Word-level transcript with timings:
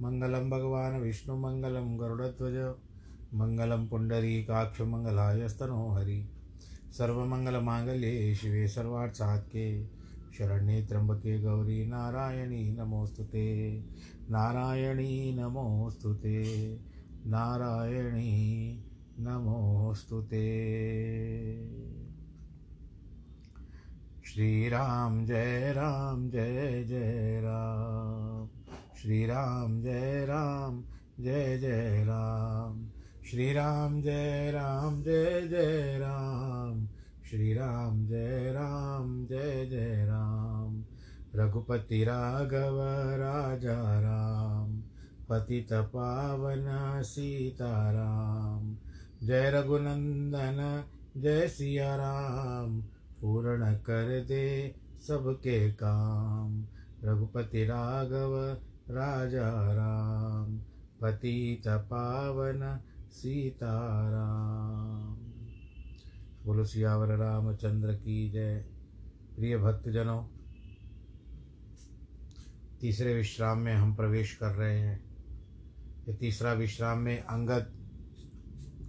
मङ्गलं 0.00 0.50
भगवान् 0.50 1.00
विष्णुमङ्गलं 1.00 2.00
गरुडध्वज 2.00 2.74
मङ्गलं 3.34 3.88
पुण्डरीकाक्षमङ्गलायस्तनो 3.88 5.88
हरि। 5.88 6.30
सर्वमङ्गलमाङ्गल्ये 6.92 8.34
शिवे 8.34 8.68
सर्वार्थसात्के 8.68 9.88
शरण्ये 10.38 10.86
त्र्यम्बके 10.86 11.42
गौरी 11.42 11.86
नारायणी 11.86 12.76
नमोऽस्तु 12.76 13.24
ते। 13.24 13.84
नारायणी 14.30 15.34
नमोऽस्तु 15.34 16.14
ते। 16.14 16.78
नारायणी 17.26 18.84
नमोऽस्तु 19.18 20.22
ते। 20.22 20.46
श्रीराम 24.24 25.26
जय 25.26 25.72
राम 25.72 26.30
जय 26.30 26.84
जय 26.84 27.40
राम। 27.44 28.55
श्रीराम, 29.02 29.82
जय 29.82 30.26
राम, 30.26 30.84
जय 31.20 31.58
जय 31.58 32.04
राम। 32.04 32.88
श्रीराम, 33.30 34.02
जय 34.02 34.50
राम, 34.50 35.02
जय 35.02 35.48
जय 35.48 35.98
राम। 35.98 36.88
श्री 37.30 37.54
राम 37.54 38.06
जय 38.06 38.52
राम, 38.52 39.26
जय 39.26 39.66
जय 39.66 40.06
राम। 40.06 40.84
रघुपति 41.34 42.04
राघव, 42.04 42.78
राजा 43.16 44.00
राम। 44.00 44.82
पतित 45.30 45.72
पावन 45.72 47.02
सीताराम 47.02 48.76
जय 49.26 49.50
रघुनंदन, 49.50 50.84
जय 51.16 51.48
सिया 51.48 51.96
राम। 51.96 52.80
पूर्ण 53.20 53.74
कर 53.74 54.24
दे 54.24 54.74
सबके 55.08 55.72
काम। 55.72 56.64
रघुपति 57.04 57.64
राघव 57.64 58.56
राजा 58.90 59.72
राम, 59.72 60.60
पतित 61.02 61.68
पावन 61.68 62.80
सीताराम। 63.10 65.18
बोलो, 66.44 66.64
सियावर 66.64 67.16
रामचंद्र 67.16 67.94
की 67.94 68.30
जय। 68.30 68.66
प्रिय 69.36 69.58
भक्तजनों, 69.58 70.24
तीसरे 72.80 73.14
विश्राम 73.14 73.58
में 73.58 73.74
हम 73.74 73.94
प्रवेश 73.94 74.34
कर 74.34 74.46
रहे 74.46 74.80
हैं। 74.80 75.04
ये 76.08 76.14
तीसरा 76.14 76.52
विश्राम 76.52 76.98
में 76.98 77.22
अंगद 77.22 77.72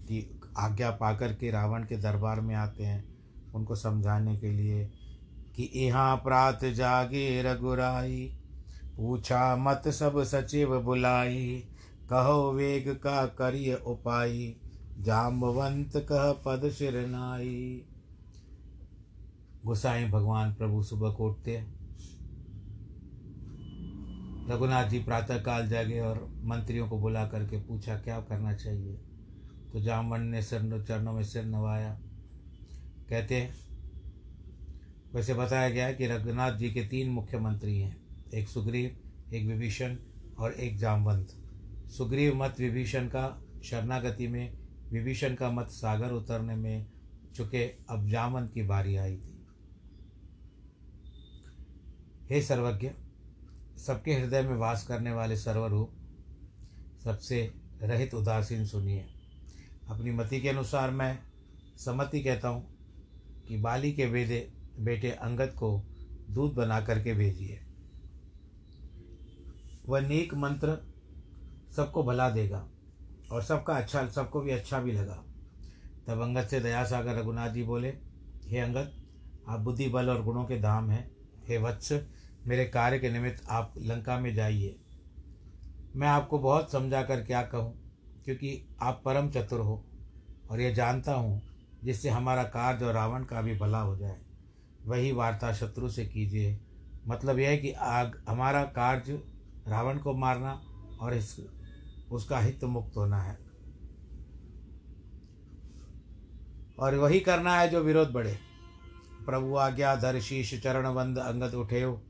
की 0.03 0.39
आज्ञा 0.57 0.91
पाकर 0.91 1.33
के 1.33 1.51
रावण 1.51 1.83
के 1.83 1.97
दरबार 1.97 2.41
में 2.41 2.55
आते 2.55 2.83
हैं। 2.83 3.17
उनको 3.55 3.75
समझाने 3.75 4.37
के 4.37 4.51
लिए 4.51 4.91
कि 5.55 5.71
यहाँ 5.75 6.17
प्रात 6.17 6.65
जागे 6.65 7.41
रघुराई 7.41 8.36
पूछा 8.97 9.55
मत 9.55 9.87
सब 9.87 10.23
सचिव 10.23 10.79
बुलाई, 10.79 11.63
कहो 12.09 12.51
वेग 12.51 12.89
का 12.89 13.25
करिय 13.25 13.73
उपाई 13.73 14.55
जाम्बवंत 14.99 15.91
कह 15.95 16.31
पद 16.31 16.69
सिरनाई 16.71 17.85
गुसाई 19.65 20.05
भगवान 20.05 20.53
प्रभु 20.53 20.83
सुबह 20.83 21.09
को 21.09 21.29
उठते 21.29 21.65
रघुनाथ 24.49 24.89
जी 24.89 24.99
प्रातःकाल 24.99 25.67
जागे 25.67 25.99
और 25.99 26.33
मंत्रियों 26.43 26.89
को 26.89 26.97
बुला 26.97 27.27
करके 27.27 27.57
पूछा, 27.57 27.97
क्या 27.97 28.19
करना 28.19 28.53
चाहिए? 28.53 28.93
तो 29.73 29.81
जामवन 29.81 30.21
ने 30.21 30.41
सिर 30.41 30.85
चरणों 30.87 31.13
में 31.13 31.23
सिर 31.23 31.45
नवाया। 31.45 31.99
कहते 33.09 33.35
हैं, 33.35 33.53
वैसे 35.13 35.33
बताया 35.33 35.69
गया 35.69 35.85
है 35.85 35.93
कि 35.93 36.07
रघुनाथ 36.07 36.51
जी 36.51 36.71
के 36.71 36.81
तीन 36.81 37.09
मुख्यमंत्री 37.09 37.79
हैं। 37.79 38.06
एक 38.33 38.47
सुग्रीव, 38.47 38.97
एक 39.33 39.47
विभीषण 39.47 39.97
और 40.39 40.53
एक 40.53 40.77
जामवंत। 40.77 41.27
सुग्रीव 41.89 42.35
मत 42.35 42.55
विभीषण 42.59 43.07
का 43.07 43.43
शरणागति 43.63 44.27
में, 44.27 44.57
विभीषण 44.91 45.35
का 45.35 45.51
मत 45.51 45.67
सागर 45.67 46.11
उतरने 46.11 46.55
में 46.55 46.85
चुके 47.35 47.63
अब 47.89 48.07
जामवंत 48.07 48.51
की 48.53 48.61
बारी 48.61 48.95
आई 48.95 49.17
थी। 49.17 49.47
हे 52.29 52.41
सर्वज्ञ, 52.41 52.91
सबके 53.77 54.13
हृदय 54.13 54.41
में 54.41 54.55
वास 54.55 54.87
करने 54.87 55.11
वाले 55.11 55.37
सर्वरूप, 55.37 55.91
सबसे 57.03 57.53
रहित 57.81 58.13
उदासीन 58.13 58.65
सुनिए। 58.65 59.05
अपनी 59.89 60.11
मति 60.11 60.41
के 60.41 60.49
अनुसार 60.49 60.91
मैं 60.91 61.19
सम्मति 61.77 62.23
कहता 62.23 62.47
हूँ 62.47 62.77
कि 63.47 63.57
बाली 63.57 63.93
के 63.93 64.05
बेदे 64.05 64.53
बेटे 64.79 65.11
अंगद 65.11 65.47
को 65.47 65.83
दूध 66.29 66.53
बना 66.53 66.81
करके 66.81 67.13
भेजिए। 67.13 67.66
वह 69.87 70.01
नेक 70.01 70.33
मंत्र 70.33 70.77
सबको 71.75 72.03
भला 72.03 72.29
देगा 72.29 72.67
और 73.31 73.43
सबका 73.43 73.75
अच्छा 73.75 74.05
सबको 74.07 74.41
भी 74.41 74.51
अच्छा 74.51 74.79
भी 74.79 74.91
लगा। 74.91 75.23
तब 76.07 76.21
अंगद 76.21 76.47
से 76.47 76.59
दया 76.59 76.83
सागर 76.83 77.15
रघुनाथ 77.15 77.49
जी 77.49 77.63
बोले, 77.63 77.89
हे 78.47 78.59
अंगद, 78.59 78.91
आप 79.47 79.59
बुद्धि 79.59 79.87
बल 79.89 80.09
और 80.09 80.23
गुणों 80.23 80.43
के 80.45 80.59
धाम 80.61 80.89
हैं। 80.89 81.09
हे 81.47 81.57
वत्स, 81.57 81.91
मेरे 82.47 82.65
कार्य 82.65 82.99
के 82.99 83.09
निमित्त 83.09 83.43
आप 83.49 83.73
लंका 83.77 84.19
में 84.19 84.33
जाइए। 84.35 84.75
मैं 85.95 86.07
आपको 86.07 86.39
बहुत 86.39 86.71
समझा 86.71 87.01
कर 87.03 87.23
क्या 87.23 87.41
कहूँ, 87.43 87.73
क्योंकि 88.25 88.61
आप 88.81 89.01
परम 89.05 89.29
चतुर 89.29 89.59
हो 89.59 89.83
और 90.49 90.61
यह 90.61 90.73
जानता 90.73 91.13
हूँ, 91.13 91.41
जिससे 91.83 92.09
हमारा 92.09 92.43
कार्य 92.43 92.85
और 92.85 92.93
रावण 92.93 93.23
का 93.23 93.41
भी 93.41 93.55
भला 93.57 93.79
हो 93.79 93.97
जाए। 93.97 94.17
वही 94.85 95.11
वार्ता 95.11 95.53
शत्रु 95.53 95.89
से 95.89 96.05
कीजिए। 96.05 96.59
मतलब 97.07 97.39
यह 97.39 97.49
है 97.49 97.57
कि 97.57 97.71
आग, 97.71 98.23
हमारा 98.29 98.63
कार्य 98.63 99.21
रावण 99.67 99.97
को 99.97 100.13
मारना 100.13 100.61
और 101.01 101.13
इस, 101.13 101.45
उसका 102.11 102.39
हित 102.39 102.63
मुक्त 102.63 102.97
होना 102.97 103.21
है। 103.21 103.39
और 106.79 106.95
वही 106.95 107.19
करना 107.19 107.59
है 107.59 107.69
जो 107.69 107.79
विरोध 107.79 108.11
बढ़े। 108.11 108.37
प्रभु 109.25 109.55
आज्ञा 109.55 109.95
धर 109.95 110.19
शीश 110.19 110.61
चरण 110.63 110.93
बंद 110.95 111.17
अंगद 111.17 111.53
उठे 111.53 111.83
हो 111.83 112.01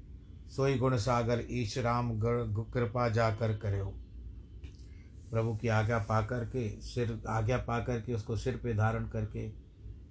सोई 0.49 0.77
गुण 0.77 0.97
सागर 0.97 1.43
ईश 1.51 1.77
राम 1.77 2.19
कृपा 2.73 3.09
जाकर 3.09 3.57
करे 3.57 3.79
हो 3.79 3.93
प्रभु 5.31 5.55
की 5.55 5.67
आज्ञा 5.67 5.97
पा 5.99 6.21
करके 6.21 6.81
सिर, 6.81 7.21
आज्ञा 7.29 7.57
पा 7.57 7.79
करके 7.79 8.13
उसको 8.13 8.35
सिर 8.37 8.57
पे 8.57 8.73
धारण 8.73 9.07
करके 9.07 9.47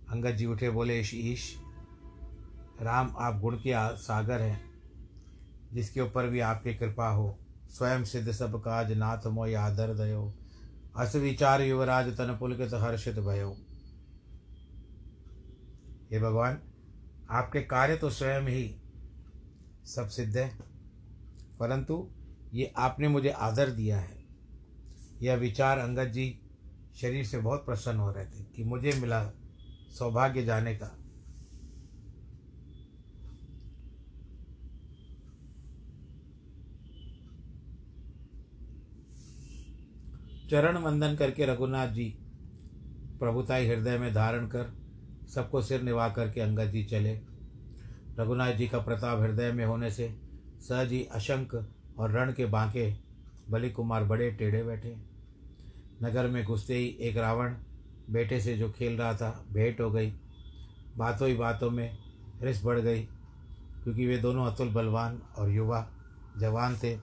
अंगद 0.08 0.30
जी 0.30 0.46
उठे, 0.46 0.70
बोले, 0.70 1.00
ईश 1.00 1.56
राम, 2.82 3.16
आप 3.18 3.40
गुण 3.40 3.56
के 3.56 3.96
सागर 3.96 4.40
हैं। 4.40 4.75
जिसके 5.76 6.00
ऊपर 6.00 6.26
भी 6.26 6.40
आपकी 6.40 6.74
कृपा 6.74 7.08
हो। 7.08 7.36
स्वयं 7.70 8.04
सिद्ध 8.04 8.32
सब 8.32 8.60
काज 8.60 8.92
नाथ 8.92 9.26
मोय 9.26 9.54
आदर 9.54 9.94
दयो। 9.94 10.32
अस 10.96 11.16
विचार 11.16 11.62
युवराज 11.62 12.16
तन 12.18 12.36
पुलकित 12.40 12.74
हर्षित 12.74 13.18
भयो। 13.18 13.50
हे 16.10 16.20
भगवान, 16.20 16.58
आपके 17.30 17.60
कार्य 17.62 17.96
तो 17.96 18.10
स्वयं 18.10 18.48
ही 18.48 18.64
सब 19.86 20.08
सिद्ध 20.08 20.36
है, 20.36 20.48
परंतु 21.60 22.06
ये 22.54 22.72
आपने 22.76 23.08
मुझे 23.08 23.30
आदर 23.30 23.70
दिया 23.70 23.98
है। 23.98 24.24
यह 25.22 25.34
विचार 25.36 25.78
अंगद 25.78 26.12
जी 26.12 26.28
शरीर 26.96 27.24
से 27.24 27.38
बहुत 27.38 27.64
प्रसन्न 27.66 27.98
हो 27.98 28.10
रहे 28.12 28.24
थे 28.24 28.44
कि 28.46 28.64
मुझे 28.64 28.92
मिला 28.92 29.22
सौभाग्य 29.90 30.44
जाने 30.44 30.74
का। 30.74 30.86
चरण 40.50 40.76
वंदन 40.76 41.16
करके 41.16 41.46
रघुनाथ 41.46 41.88
जी 41.88 42.04
प्रभुताई 43.20 43.66
हृदय 43.66 43.98
में 43.98 44.12
धारण 44.14 44.46
कर 44.46 44.72
सबको 45.34 45.62
सिर 45.62 45.82
निभा 45.82 46.08
करके 46.08 46.40
अंगद 46.40 46.70
जी 46.70 46.84
चले। 46.84 47.14
रघुनाथ 48.18 48.52
जी 48.52 48.68
का 48.68 48.78
प्रताप 48.78 49.20
हृदय 49.20 49.52
में 49.52 49.64
होने 49.64 49.90
से 49.90 50.08
सहज 50.60 50.94
अशंक 51.12 51.54
और 51.98 52.10
रण 52.10 52.32
के 52.32 52.46
बांके 52.46 52.92
बलि 53.50 53.70
कुमार 53.70 54.04
बड़े 54.04 54.30
टेढ़े 54.30 54.62
बैठे। 54.62 54.94
नगर 56.02 56.26
में 56.26 56.44
घुसते 56.44 56.74
ही 56.74 56.86
एक 57.00 57.16
रावण 57.16 57.54
बेटे 58.10 58.40
से 58.40 58.56
जो 58.56 58.70
खेल 58.70 58.96
रहा 58.96 59.14
था, 59.14 59.44
भेंट 59.52 59.80
हो 59.80 59.90
गई। 59.90 60.12
बातों 60.96 61.28
ही 61.28 61.34
बातों 61.34 61.70
में 61.70 61.98
रिस 62.42 62.64
बढ़ 62.64 62.78
गई, 62.78 63.02
क्योंकि 63.84 64.06
वे 64.06 64.18
दोनों 64.18 64.46
अतुल 64.46 64.68
बलवान 64.68 65.20
और 65.38 65.50
युवा 65.50 65.86
जवान 66.38 66.76
थे। 66.76 66.94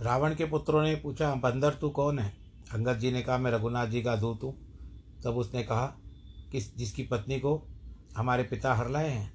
रावण 0.00 0.34
के 0.34 0.44
पुत्रों 0.44 0.82
ने 0.82 0.94
पूछा, 0.96 1.34
बंदर 1.34 1.74
तू 1.74 1.88
कौन 1.90 2.18
है? 2.18 2.32
अंगद 2.74 2.98
जी 2.98 3.10
ने 3.12 3.22
कहा, 3.22 3.38
मैं 3.38 3.50
रघुनाथ 3.50 3.86
जी 3.86 4.02
का 4.02 4.14
दूत 4.16 4.42
हूँ। 4.42 4.54
तब 5.24 5.36
उसने 5.36 5.62
कहा 5.62 5.86
कि 6.52 6.60
जिसकी 6.60 7.02
पत्नी 7.02 7.38
को 7.40 7.62
हमारे 8.16 8.42
पिता 8.42 8.74
हर 8.74 8.90
लाए 8.90 9.08
हैं? 9.08 9.32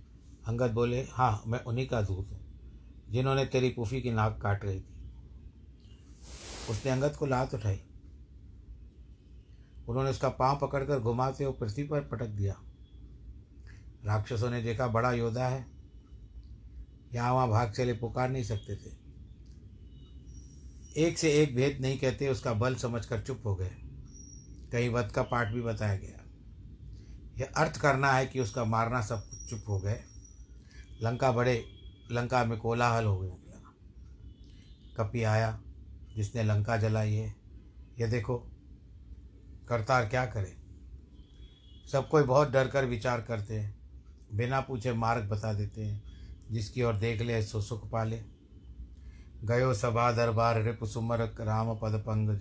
अंगद 0.48 0.72
बोले 0.72 1.02
हाँ 1.12 1.44
मैं 1.48 1.64
उन्हीं 1.64 1.88
का 1.88 2.02
दूत 2.02 2.32
हूँ, 2.32 2.40
जिन्होंने 3.10 3.46
तेरी 3.46 3.70
पुफी 3.70 4.02
की 4.02 4.12
नाक 4.12 4.40
काट 4.42 4.66
रही 4.66 4.80
थी। 4.80 4.94
उसने 6.70 6.92
अंगद 6.92 7.16
को 7.16 7.26
लात 7.26 7.54
उठाई। 7.54 7.80
उन्होंने 9.88 10.10
उसका 10.10 10.30
पाँव 10.32 10.60
पकड़कर 10.62 11.00
घुमाते 11.00 11.44
हुए 11.44 11.54
पृथ्वी 11.54 11.84
पर 11.84 12.02
पटक 12.02 12.28
दिया। 12.28 12.56
राक्षसों 14.06 14.50
ने 14.50 14.62
देखा, 14.62 14.88
बड़ा 14.88 15.12
योद्धा 15.12 15.48
है। 15.48 15.66
यहाँ 17.14 17.34
वहाँ 17.34 17.50
भाग 17.50 17.72
चले 17.72 17.94
पुकार 17.94 18.30
नहीं 18.30 18.44
सकते 18.44 18.76
थे। 18.76 19.05
एक 20.98 21.18
से 21.18 21.32
एक 21.32 21.56
भेद 21.56 21.78
नहीं 21.82 22.00
कहते, 22.00 22.30
उसका 22.30 22.54
बल 22.54 22.76
समझकर 22.76 23.22
चुप 23.22 23.42
हो 23.46 23.56
गए। 23.56 23.72
कहीं 24.72 24.90
वध 24.90 25.12
का 25.12 25.24
पाठ 25.24 25.52
भी 25.52 25.62
बताया 25.62 25.98
गया। 25.98 26.26
यह 27.40 27.54
अर्थ 27.58 27.82
करना 27.82 28.12
है 28.12 28.26
कि 28.26 28.40
उसका 28.40 28.66
मारना 28.66 29.02
सब 29.02 29.48
चुप 29.50 29.64
हो 29.68 29.80
गए। 29.80 30.04
लंका 31.04 31.32
बड़े, 31.32 31.66
लंका 32.12 32.46
में 32.46 32.60
कोलाहल 32.60 33.06
हो 33.06 33.18
गया। 33.18 33.74
कपी 34.98 35.24
आया, 35.24 35.62
जिसने 36.16 36.44
लंका 36.44 36.78
जलाई 36.78 37.14
है। 37.14 37.36
यह 38.00 38.08
देखो, 38.08 38.38
करतार 39.70 40.10
क्या 40.10 40.26
करे? 40.26 40.58
सब 41.92 42.10
कोई 42.10 42.24
बहुत 42.24 42.52
डर 42.52 42.68
कर 42.68 42.86
विचार 42.86 43.22
करते 43.22 43.60
हैं। 43.60 43.78
बिना 44.34 44.62
पूछे 44.62 44.94
मार्ग 44.94 45.30
बता 45.30 45.54
देते 45.54 45.86
हैं। 45.86 46.04
जिसकी 46.52 46.84
ओर 46.84 46.94
देख 46.94 47.22
ले, 47.22 47.44
सो 47.44 47.62
सुख 47.62 47.92
पाले 47.92 48.35
गयो 49.44 49.74
सभा 49.74 50.12
दरबार 50.12 50.62
रिप 50.64 50.84
सुमर 50.84 51.22
राम 51.40 51.74
पद 51.76 52.04
पंकज 52.08 52.40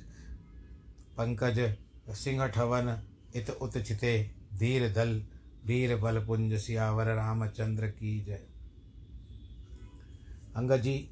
पंकज 1.19 1.77
सिंह 2.15 2.47
ठवन 2.47 3.03
इत 3.37 3.51
उत 3.51 3.79
चिते 3.79 4.31
धीर 4.59 4.93
दल, 4.93 5.23
वीर 5.67 5.97
बल 5.97 6.25
पुंज 6.27 6.55
सियावर 6.61 7.07
रामचंद्र 7.07 7.87
की 7.87 8.25
जय। 8.25 8.41
अंगद 10.57 10.81
जी 10.81 11.11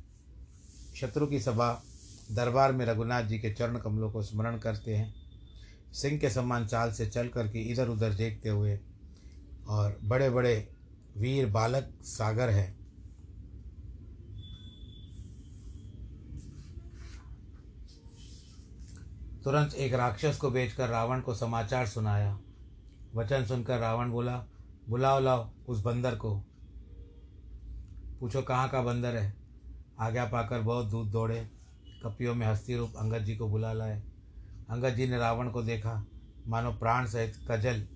शत्रु 0.96 1.26
की 1.26 1.40
सभा 1.40 1.82
दरबार 2.32 2.72
में 2.72 2.86
रघुनाथ 2.86 3.22
जी 3.22 3.38
के 3.38 3.52
चरण 3.52 3.78
कमलों 3.78 4.10
को 4.10 4.22
स्मरण 4.22 4.58
करते 4.58 4.94
हैं। 4.96 5.14
सिंह 5.92 6.18
के 6.18 6.30
समान 6.30 6.66
चाल 6.66 6.92
से 6.92 7.06
चल 7.06 7.28
करके 7.28 7.62
इधर 7.62 7.88
उधर 7.88 8.12
देखते 8.12 8.48
हुए 8.48 8.78
और 9.68 9.98
बड़े 10.04 10.30
बड़े 10.30 10.68
वीर 11.16 11.46
बालक 11.46 11.92
सागर 12.02 12.50
हैं। 12.50 12.81
तुरंत 19.44 19.74
एक 19.74 19.94
राक्षस 19.94 20.36
को 20.36 20.50
बेचकर 20.50 20.88
रावण 20.88 21.20
को 21.20 21.34
समाचार 21.34 21.86
सुनाया। 21.86 22.40
वचन 23.14 23.44
सुनकर 23.44 23.78
रावण 23.78 24.10
बोला, 24.10 24.46
बुलाओ, 24.88 25.20
लाओ 25.20 25.50
उस 25.68 25.82
बंदर 25.82 26.14
को। 26.14 26.42
पूछो, 28.20 28.42
कहाँ 28.42 28.68
का 28.68 28.82
बंदर 28.82 29.16
है? 29.16 29.36
आज्ञा 30.00 30.24
पाकर 30.24 30.60
बहुत 30.60 30.86
दूध 30.86 31.10
दौड़े। 31.10 31.50
कपियों 32.04 32.34
में 32.34 32.46
हस्ती 32.46 32.76
रूप 32.76 32.92
अंगद 32.98 33.18
जी 33.18 33.36
को 33.36 33.48
बुला 33.48 33.72
लाए। 33.72 34.02
अंगद 34.70 34.88
जी 34.88 35.06
ने 35.06 35.18
रावण 35.18 35.50
को 35.50 35.62
देखा। 35.62 36.06
मानो 36.46 36.72
प्राण 36.72 37.06
सहित 37.06 37.34
कजल 37.50 37.86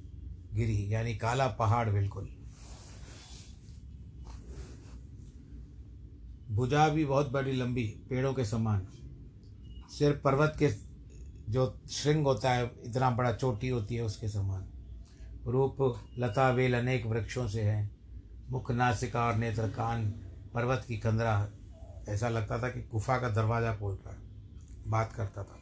गिरी, 0.54 0.94
यानी 0.94 1.16
काला 1.16 1.48
पहाड़ 1.48 1.90
बिल्कुल। 1.90 2.28
भुजा 6.50 6.88
भी 6.88 7.04
बहुत 7.04 7.30
बड़ी 7.30 7.52
लंबी, 7.52 7.86
पेड़ों 8.10 8.34
के 8.34 8.44
समान। 8.44 8.86
सिर 9.98 10.12
पर्वत 10.12 10.54
के 10.58 10.85
जो 11.48 11.80
श्रृंग 11.90 12.26
होता 12.26 12.50
है, 12.50 12.70
इतना 12.84 13.10
बड़ा 13.10 13.32
चोटी 13.32 13.68
होती 13.68 13.94
है 13.94 14.02
उसके 14.02 14.28
समान। 14.28 14.68
रूप 15.46 15.76
लता 16.18 16.50
वेल 16.50 16.78
अनेक 16.78 17.06
वृक्षों 17.06 17.48
से 17.48 17.62
है। 17.62 17.90
मुख 18.50 18.70
नासिका 18.70 19.26
और 19.26 19.34
नेत्र 19.34 19.68
कान 19.68 20.10
पर्वत 20.54 20.84
की 20.88 20.96
कंदरा 20.96 21.48
ऐसा 22.08 22.28
लगता 22.28 22.58
था 22.58 22.68
कि 22.68 22.80
गुफा 22.80 23.18
का 23.18 23.28
दरवाज़ा 23.28 23.74
खोल 23.76 23.98
रहा 24.06 24.16
बात 24.86 25.12
करता 25.12 25.42
था। 25.42 25.60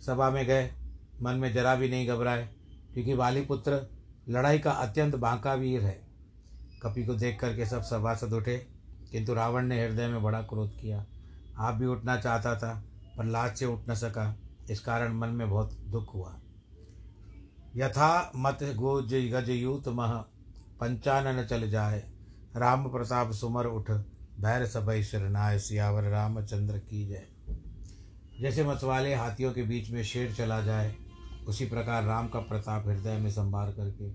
सभा 0.00 0.30
में 0.30 0.46
गए। 0.46 0.70
मन 1.22 1.34
में 1.34 1.52
जरा 1.52 1.74
भी 1.74 1.88
नहीं 1.88 2.08
घबराए, 2.08 2.48
क्योंकि 2.94 3.14
वाली 3.14 3.40
पुत्र 3.40 3.80
लड़ाई 4.28 4.58
का 4.58 4.70
अत्यंत 4.70 5.14
बांका 5.14 5.54
वीर 5.54 5.82
है। 5.82 6.02
कपि 6.82 7.04
को 7.04 7.14
देख 7.14 7.40
करके 7.40 7.66
सब 7.66 7.82
सभासद 7.82 8.32
उठे, 8.32 8.56
किंतु 9.12 9.34
रावण 9.34 9.66
ने 9.66 9.86
हृदय 9.86 10.08
में 10.08 10.22
बड़ा 10.22 10.42
क्रोध 10.42 10.80
किया। 10.80 11.06
आप 11.58 11.74
भी 11.74 11.86
उठना 11.86 12.16
चाहता 12.16 12.56
था। 12.56 12.84
पर 13.22 13.28
लाज 13.28 13.56
से 13.56 13.66
उठ 13.66 13.78
न 13.90 13.94
सका, 13.94 14.36
इस 14.70 14.80
कारण 14.80 15.14
मन 15.14 15.28
में 15.28 15.50
बहुत 15.50 15.72
दुख 15.74 16.14
हुआ। 16.14 16.40
यथा 17.76 18.32
मत 18.36 18.58
गोज 18.62 19.14
गज 19.14 19.50
यूत 19.50 19.88
मह, 19.88 20.12
पंचानन 20.80 21.44
चल 21.44 21.70
जाए। 21.70 22.10
राम 22.56 22.88
प्रताप 22.88 23.32
सुमर 23.32 23.66
उठ 23.66 23.90
भैर 24.40 24.66
सबई 24.66 25.02
शरणाय 25.02 25.58
सियावर 25.58 26.02
रामचंद्र 26.02 26.78
की 26.78 27.06
जय। 27.06 27.26
जैसे 28.40 28.64
मतवाले 28.64 29.14
हाथियों 29.14 29.52
के 29.52 29.62
बीच 29.62 29.90
में 29.90 30.02
शेर 30.04 30.32
चला 30.34 30.60
जाए, 30.60 30.94
उसी 31.48 31.66
प्रकार 31.66 32.04
राम 32.04 32.28
का 32.28 32.38
प्रताप 32.38 32.88
हृदय 32.88 33.18
में 33.18 33.30
संभार 33.30 33.70
करके, 33.70 34.12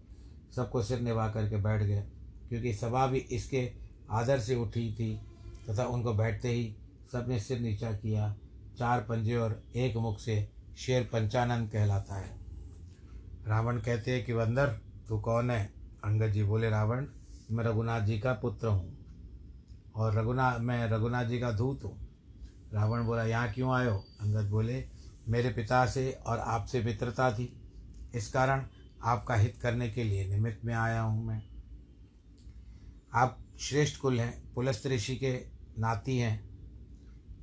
सबको 0.55 0.83
सिर 0.83 0.99
निभा 0.99 1.29
करके 1.29 1.57
बैठ 1.57 1.81
गए 1.81 2.03
क्योंकि 2.49 2.73
सभा 2.73 3.07
भी 3.07 3.17
इसके 3.17 3.71
आदर 4.11 4.39
से 4.39 4.55
उठी 4.55 4.93
थी, 4.93 5.21
तथा 5.69 5.85
उनको 5.85 6.13
बैठते 6.13 6.49
ही 6.49 6.75
सबने 7.11 7.39
सिर 7.39 7.59
नीचा 7.59 7.91
किया। 7.91 8.35
चार 8.79 9.01
पंजे 9.01 9.35
और 9.35 9.63
एक 9.75 9.97
मुख 9.97 10.19
से 10.19 10.51
शेर 10.77 11.03
पंचानंद 11.03 11.71
कहलाता 11.71 12.15
है। 12.15 12.39
रावण 13.47 13.77
कहते 13.77 14.15
हैं 14.15 14.25
कि, 14.25 14.33
बंदर, 14.33 14.67
तू 15.09 15.19
कौन 15.19 15.51
है? 15.51 15.73
अंगद 16.03 16.27
जी 16.27 16.43
बोले, 16.43 16.69
रावण, 16.69 17.07
मैं 17.51 17.63
रघुनाथ 17.63 18.01
जी 18.01 18.19
का 18.19 18.33
पुत्र 18.33 18.67
हूँ 18.67 18.97
और 19.95 20.15
रघुनाथ 20.15 20.59
मैं 20.59 20.89
रघुनाथ 20.89 21.25
जी 21.25 21.39
का 21.39 21.51
दूत 21.51 21.83
हूँ। 21.83 22.07
रावण 22.73 23.05
बोला, 23.05 23.23
यहाँ 23.23 23.51
क्यों 23.51 23.73
आयो 23.73 23.95
अंगद 23.95 24.49
बोले, 24.49 24.89
मेरे 25.27 25.49
पिता 25.49 25.85
से 25.85 26.11
और 26.11 26.39
आपसे 26.39 26.83
मित्रता 26.83 27.31
थी। 27.31 27.61
इस 28.15 28.29
कारण 28.29 28.65
आपका 29.03 29.35
हित 29.35 29.57
करने 29.61 29.89
के 29.89 30.03
लिए 30.03 30.27
निमित्त 30.27 30.65
में 30.65 30.73
आया 30.73 31.01
हूँ 31.01 31.25
मैं। 31.25 31.43
आप 33.13 33.39
श्रेष्ठ 33.59 34.01
कुल 34.01 34.19
हैं, 34.19 34.53
पुलस्त 34.53 34.87
ऋषि 34.87 35.15
के 35.15 35.45
नाती 35.77 36.17
हैं। 36.17 36.46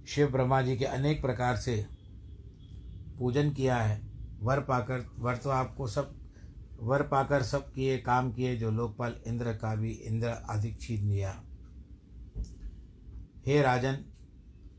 शिव 0.08 0.30
ब्रह्मा 0.30 0.62
जी 0.62 0.76
के 0.76 0.84
अनेक 0.84 1.22
प्रकार 1.22 1.56
से 1.56 1.86
पूजन 3.18 3.50
किया 3.50 3.76
है। 3.76 4.02
वर 4.40 4.60
पाकर, 4.60 5.10
वर 5.18 5.36
तो 5.36 5.50
आपको 5.50 5.86
सब, 5.86 6.14
वर 6.82 7.02
पाकर 7.02 7.42
सब 7.42 7.72
किए, 7.72 7.98
काम 7.98 8.32
किए, 8.32 8.56
जो 8.56 8.70
लोकपाल 8.70 9.14
इंद्र 9.26 9.52
का 9.52 9.74
भी 9.74 9.90
इंद्र 9.90 10.28
अधिक 10.28 10.80
छीन 10.80 11.08
लिया। 11.08 11.42
हे 13.46 13.62
राजन, 13.62 13.98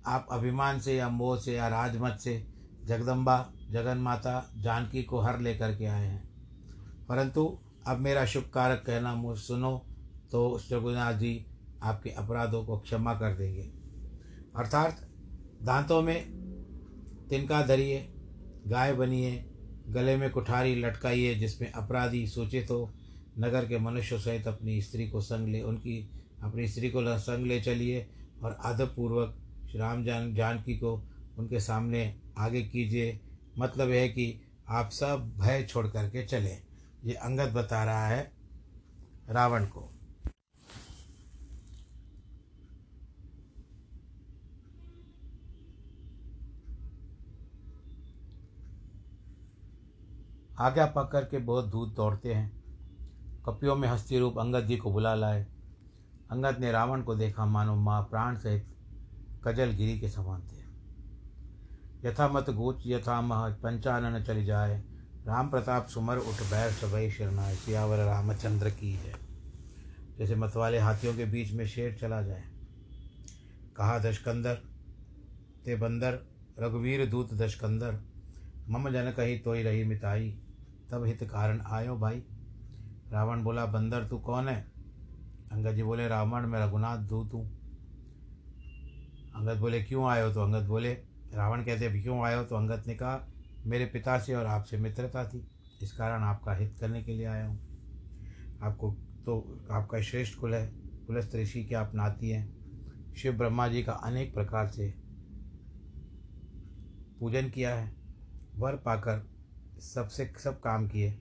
आप 0.05 0.27
अभिमान 0.31 0.79
से 0.79 0.95
या 0.95 1.09
मोह 1.09 1.39
से 1.39 1.53
या 1.53 1.67
राजमत 1.67 2.19
से 2.19 2.47
जगदम्बा 2.85 3.53
जगन 3.69 3.97
माता 3.97 4.51
जानकी 4.57 5.03
को 5.03 5.19
हर 5.19 5.39
लेकर 5.39 5.75
के 5.75 5.85
आए 5.85 6.05
हैं। 6.05 6.29
परंतु 7.09 7.59
अब 7.87 7.97
मेरा 7.97 8.25
शुभ 8.25 8.51
कारक 8.53 8.83
कहना 8.87 9.15
मुझ 9.15 9.37
सुनो 9.37 9.85
तो 10.31 10.59
रघुनाथ 10.71 11.13
जी 11.13 11.45
आपके 11.83 12.09
अपराधों 12.09 12.65
को 12.65 12.79
क्षमा 12.79 13.13
कर 13.13 13.37
देंगे। 13.37 13.71
अर्थात 14.55 15.09
दांतों 15.63 16.01
में 16.01 16.31
तिनका 17.29 17.61
धरिए, 17.61 18.13
गाय 18.67 18.93
बनिए, 18.93 19.45
गले 19.87 20.17
में 20.17 20.29
कुठारी 20.29 20.75
लटकाइए 20.75 21.35
जिसमें 21.35 21.71
अपराधी 21.71 22.27
सूचित 22.27 22.71
हो 22.71 22.93
नगर 23.39 23.65
के 23.65 23.79
मनुष्य 23.79 24.19
सहित 24.19 24.47
अपनी 24.47 24.81
स्त्री 24.81 25.09
को 25.09 25.21
संग 25.21 25.47
ले, 25.47 25.61
उनकी, 25.61 26.09
अपनी 26.43 26.67
स्त्री 26.67 26.89
को 26.89 27.17
संग 27.17 27.45
ले 27.45 27.61
चलिए 27.61 28.09
और 28.43 28.57
आदरपूर्वक 28.63 29.37
श्री 29.69 29.79
राम 29.79 30.05
जान 30.05 30.35
जानकी 30.35 30.77
को 30.77 31.03
उनके 31.37 31.59
सामने 31.59 32.15
आगे 32.37 32.61
कीजिए। 32.61 33.19
मतलब 33.59 33.89
है 33.89 34.09
कि 34.09 34.41
आप 34.69 34.89
सब 34.89 35.33
भय 35.37 35.63
छोड़ 35.63 35.87
करके 35.87 36.25
चलें। 36.25 36.61
ये 37.05 37.13
अंगद 37.13 37.53
बता 37.53 37.83
रहा 37.83 38.07
है 38.07 38.31
रावण 39.29 39.65
को। 39.65 39.94
आज्ञा 50.59 50.85
पकड़ 50.85 51.21
के 51.21 51.37
बहुत 51.37 51.65
दूध 51.65 51.95
दौड़ते 51.95 52.33
हैं। 52.33 52.63
कपियों 53.45 53.75
में 53.75 53.89
हस्ती 53.89 54.19
रूप 54.19 54.39
अंगद 54.39 54.61
जी 54.61 54.77
को 54.77 54.91
बुला 54.91 55.15
लाए। 55.15 55.47
अंगद 56.31 56.57
ने 56.59 56.71
रावण 56.71 57.01
को 57.01 57.15
देखा, 57.15 57.45
मानो 57.45 57.75
माँ 57.75 58.01
प्राण 58.01 58.37
सहित 58.37 58.75
कजल 59.43 59.71
गिरी 59.71 59.99
के 59.99 60.09
समान 60.09 60.41
थे। 60.41 60.65
यथा 62.07 62.27
मत 62.27 62.49
गूच 62.49 62.83
यथा 62.85 63.21
मह 63.21 63.53
पंचानन 63.53 64.23
चल 64.23 64.45
जाए। 64.45 64.83
राम 65.27 65.49
प्रताप 65.49 65.87
सुमर 65.87 66.17
उठ 66.17 66.35
बैर 66.35 66.71
सबई 66.71 67.11
शरणाए। 67.11 67.55
सियावर 67.55 67.97
रामचंद्र 67.97 68.69
की 68.69 68.93
है। 68.93 69.13
जैसे 70.17 70.35
मतवाले 70.35 70.79
हाथियों 70.79 71.15
के 71.15 71.25
बीच 71.25 71.53
में 71.53 71.67
शेर 71.67 71.97
चला 72.01 72.21
जाए। 72.21 72.43
कहा, 73.75 73.99
दशकंदर, 73.99 74.55
ते 75.65 75.75
बंदर, 75.75 76.19
रघुवीर 76.59 77.05
दूत 77.05 77.33
दशकंदर, 77.33 77.99
मम 78.69 78.89
जन 78.89 79.11
कही 79.11 79.39
तो 79.39 79.53
ही 79.53 79.63
रही 79.63 79.83
मिताई। 79.83 80.41
तब 80.91 81.03
हित 81.03 81.23
कारण 81.23 81.61
आयो 81.61 81.95
भाई। 81.97 82.23
रावण 83.11 83.43
बोला, 83.43 83.65
बंदर 83.65 84.07
तू 84.07 84.17
कौन 84.17 84.47
है? 84.47 84.71
अंगद 85.51 85.71
जी 85.71 85.83
बोले, 85.83 86.07
रावण 86.07 86.45
मैं 86.45 86.59
रघुनाथ 86.59 86.97
दूत 86.97 87.33
हूँ। 87.33 87.45
अंगद 89.35 89.57
बोले, 89.57 89.83
क्यों 89.83 90.09
आयो? 90.09 90.33
तो 90.33 90.41
अंगद 90.41 90.67
बोले, 90.67 90.93
रावण 91.33 91.63
कहते 91.63 92.01
क्यों 92.01 92.23
आयो? 92.25 92.43
तो 92.43 92.55
अंगद 92.55 92.83
ने 92.87 92.95
कहा, 92.95 93.27
मेरे 93.65 93.85
पिता 93.85 94.19
से 94.19 94.35
और 94.35 94.45
आपसे 94.45 94.77
मित्रता 94.77 95.25
थी, 95.25 95.47
इस 95.81 95.91
कारण 95.91 96.23
आपका 96.23 96.53
हित 96.53 96.77
करने 96.79 97.03
के 97.03 97.13
लिए 97.13 97.25
आया 97.25 97.47
हूँ। 97.47 97.59
आपको 98.61 98.91
तो 99.25 99.59
आपका 99.71 100.01
श्रेष्ठ 100.01 100.39
कुल 100.39 100.53
है, 100.53 100.67
कुलस्थ 101.07 101.35
ऋषि 101.35 101.63
के 101.63 101.75
आप 101.75 101.91
नाती 101.95 102.29
हैं। 102.29 102.55
शिव 103.15 103.37
ब्रह्मा 103.37 103.67
जी 103.67 103.83
का 103.83 103.91
अनेक 103.91 104.33
प्रकार 104.33 104.67
से 104.67 104.93
पूजन 107.19 107.49
किया 107.49 107.75
है। 107.75 107.95
वर 108.55 108.75
पाकर 108.75 109.34
सबसे 109.79 110.33
सब 110.43 110.59
काम 110.59 110.87
किए। 110.87 111.19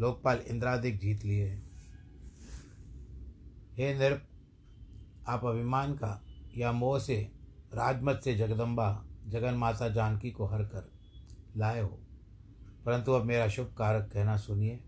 लोकपाल 0.00 0.38
इंद्रादिक 0.38 0.98
जीत 0.98 1.24
लिए। 1.24 1.62
हे 3.74 3.94
नृप 3.94 4.28
आप 5.28 5.44
अभिमान 5.44 5.94
का 5.94 6.26
या 6.56 6.72
मोह 6.72 6.98
से, 6.98 7.32
राजमत 7.74 8.20
से 8.24 8.36
जगदम्बा 8.36 9.06
जगन 9.26 9.54
माता 9.54 9.88
जानकी 9.88 10.30
को 10.30 10.46
हर 10.46 10.62
कर 10.62 10.92
लाए 11.56 11.80
हो। 11.80 12.00
परंतु 12.86 13.12
अब 13.12 13.24
मेरा 13.24 13.48
शुभ 13.48 13.74
कारक 13.78 14.10
कहना 14.12 14.36
सुनिए। 14.36 14.84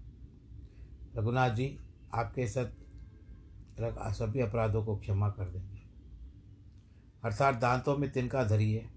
रघुनाथ 1.17 1.51
जी, 1.51 1.79
आपके 2.15 2.49
सत 2.49 2.75
सभी 3.81 4.41
अपराधों 4.41 4.85
को 4.85 4.97
क्षमा 4.97 5.29
कर 5.31 5.45
देंगे। 5.45 5.83
अर्थात 7.25 7.55
दांतों 7.55 7.97
में 7.97 8.13
तिनका 8.13 8.45
धरिए, 8.45 8.89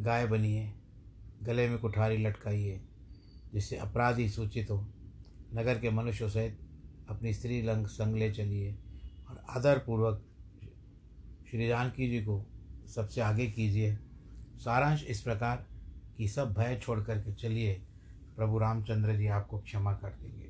गाय 0.00 0.26
बनिए, 0.26 0.74
गले 1.42 1.68
में 1.68 1.78
कुठारी 1.78 2.16
लटकाइए 2.16 2.87
जिससे 3.54 3.76
अपराधी 3.76 4.28
सूचित 4.28 4.70
हो। 4.70 4.88
नगर 5.54 5.78
के 5.78 5.90
मनुष्यों 5.90 6.28
सहित 6.28 6.58
अपनी 7.08 7.34
स्त्री 7.34 7.62
लंग 7.62 7.86
संग 7.86 8.16
ले 8.16 8.32
चलिए 8.32 8.78
और 9.28 9.44
आदरपूर्वक 9.50 10.24
श्री 11.50 11.68
जानकी 11.68 12.10
जी 12.10 12.20
को 12.20 12.46
सबसे 12.94 13.20
आगे 13.20 13.46
कीजिए। 13.46 13.98
सारांश 14.56 15.04
इस 15.04 15.20
प्रकार 15.20 15.66
कि 16.16 16.28
सब 16.28 16.54
भय 16.54 16.80
छोड़ 16.82 17.00
करके 17.00 17.32
चलिए। 17.32 17.82
प्रभु 18.36 18.58
रामचंद्र 18.58 19.16
जी 19.16 19.26
आपको 19.26 19.58
क्षमा 19.58 19.92
कर 19.92 20.08
देंगे। 20.08 20.48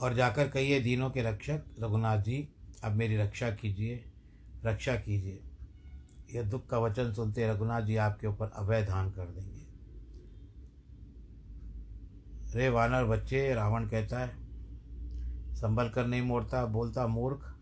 और 0.00 0.14
जाकर 0.14 0.48
कहिए, 0.48 0.80
दीनों 0.80 1.10
के 1.10 1.22
रक्षक, 1.22 1.64
रघुनाथ 1.80 2.22
जी, 2.22 2.48
अब 2.84 2.92
मेरी 2.92 3.16
रक्षा 3.16 3.50
कीजिए 3.50 4.04
रक्षा 4.64 4.96
कीजिए। 4.96 5.49
यह 6.34 6.42
दुख 6.42 6.66
का 6.66 6.78
वचन 6.78 7.12
सुनते 7.12 7.48
रघुनाथ 7.48 7.82
जी 7.82 7.96
आपके 7.96 8.26
ऊपर 8.26 8.48
अभय 8.48 8.82
धान 8.82 9.10
कर 9.10 9.26
देंगे। 9.26 9.60
रे 12.54 12.68
वानर 12.68 13.04
बच्चे, 13.04 13.54
रावण 13.54 13.88
कहता 13.88 14.18
है, 14.18 14.28
संभल 15.56 15.88
कर 15.88 16.06
नहीं 16.06 16.22
मोड़ता, 16.22 16.64
बोलता 16.66 17.06
मूर्ख, 17.06 17.54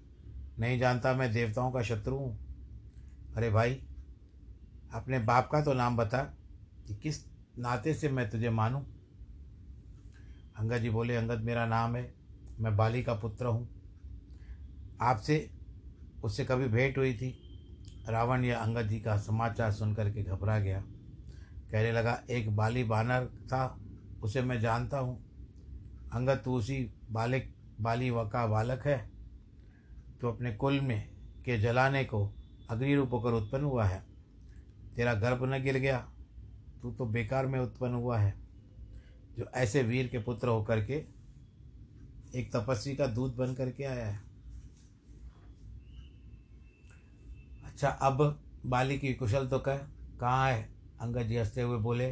नहीं 0.58 0.78
जानता 0.78 1.14
मैं 1.14 1.32
देवताओं 1.32 1.72
का 1.72 1.82
शत्रु 1.82 2.16
हूँ। 2.16 2.38
अरे 3.36 3.50
भाई, 3.50 3.82
अपने 4.92 5.18
बाप 5.18 5.48
का 5.52 5.62
तो 5.62 5.74
नाम 5.74 5.96
बता 5.96 6.22
कि 6.86 6.94
किस 6.94 7.24
नाते 7.58 7.94
से 7.94 8.08
मैं 8.08 8.30
तुझे 8.30 8.50
मानूं? 8.50 8.80
अंगद 10.56 10.78
जी 10.78 10.90
बोले, 10.90 11.16
अंगद 11.16 11.40
मेरा 11.40 11.66
नाम 11.66 11.96
है, 11.96 12.14
मैं 12.60 12.76
बाली 12.76 13.02
का 13.02 13.14
पुत्र 13.14 13.46
हूँ। 13.46 13.68
आपसे 15.00 15.50
उससे 16.24 16.44
कभी 16.44 16.68
भेंट 16.68 16.98
हुई 16.98 17.14
थी? 17.14 17.47
रावण 18.08 18.44
या 18.44 18.58
अंगद 18.58 18.82
जी 18.82 19.00
का 19.00 19.16
समाचार 19.16 19.72
सुन 19.72 19.94
करके 19.94 20.22
घबरा 20.22 20.58
गया। 20.58 20.80
कहने 21.70 21.92
लगा, 21.92 22.22
एक 22.30 22.56
बाली 22.56 22.84
बानर 22.84 23.24
था, 23.24 23.78
उसे 24.22 24.42
मैं 24.42 24.60
जानता 24.60 24.98
हूँ। 24.98 25.24
अंगद, 26.12 26.42
तू 26.44 26.54
उसी 26.54 26.90
बालिक, 27.10 27.54
बाली 27.80 28.10
का 28.10 28.46
बालक 28.46 28.86
है। 28.86 29.10
तो 30.20 30.32
अपने 30.32 30.52
कुल 30.52 30.80
में 30.80 31.08
के 31.44 31.58
जलाने 31.58 32.04
को 32.04 32.32
अग्नि 32.70 32.94
रूप 32.94 33.12
होकर 33.12 33.30
उत्पन्न 33.30 33.64
हुआ 33.64 33.84
है। 33.84 34.04
तेरा 34.96 35.14
गर्भ 35.14 35.54
न 35.54 35.62
गिर 35.62 35.76
गया, 35.76 36.08
तू 36.82 36.90
तो 36.90 37.06
बेकार 37.06 37.46
में 37.46 37.60
उत्पन्न 37.60 37.94
हुआ 37.94 38.18
है। 38.18 38.34
जो 39.38 39.44
ऐसे 39.54 39.82
वीर 39.82 40.08
के 40.08 40.18
पुत्र 40.18 40.48
होकर 40.48 40.84
के 40.84 41.04
एक 42.34 42.56
तपस्वी 42.56 42.96
का 42.96 43.06
दूध 43.06 43.36
बन 43.36 43.54
करके 43.54 43.84
आया 43.84 44.06
है। 44.06 44.27
अच्छा 47.78 47.88
अब 47.88 48.42
बाली 48.66 48.98
की 48.98 49.14
कुशल 49.14 49.46
तो 49.46 49.58
कह, 49.58 49.76
कहाँ 50.20 50.50
है? 50.50 50.74
अंगद 51.00 51.22
जी 51.22 51.36
हँसते 51.36 51.62
हुए 51.62 51.78
बोले, 51.78 52.06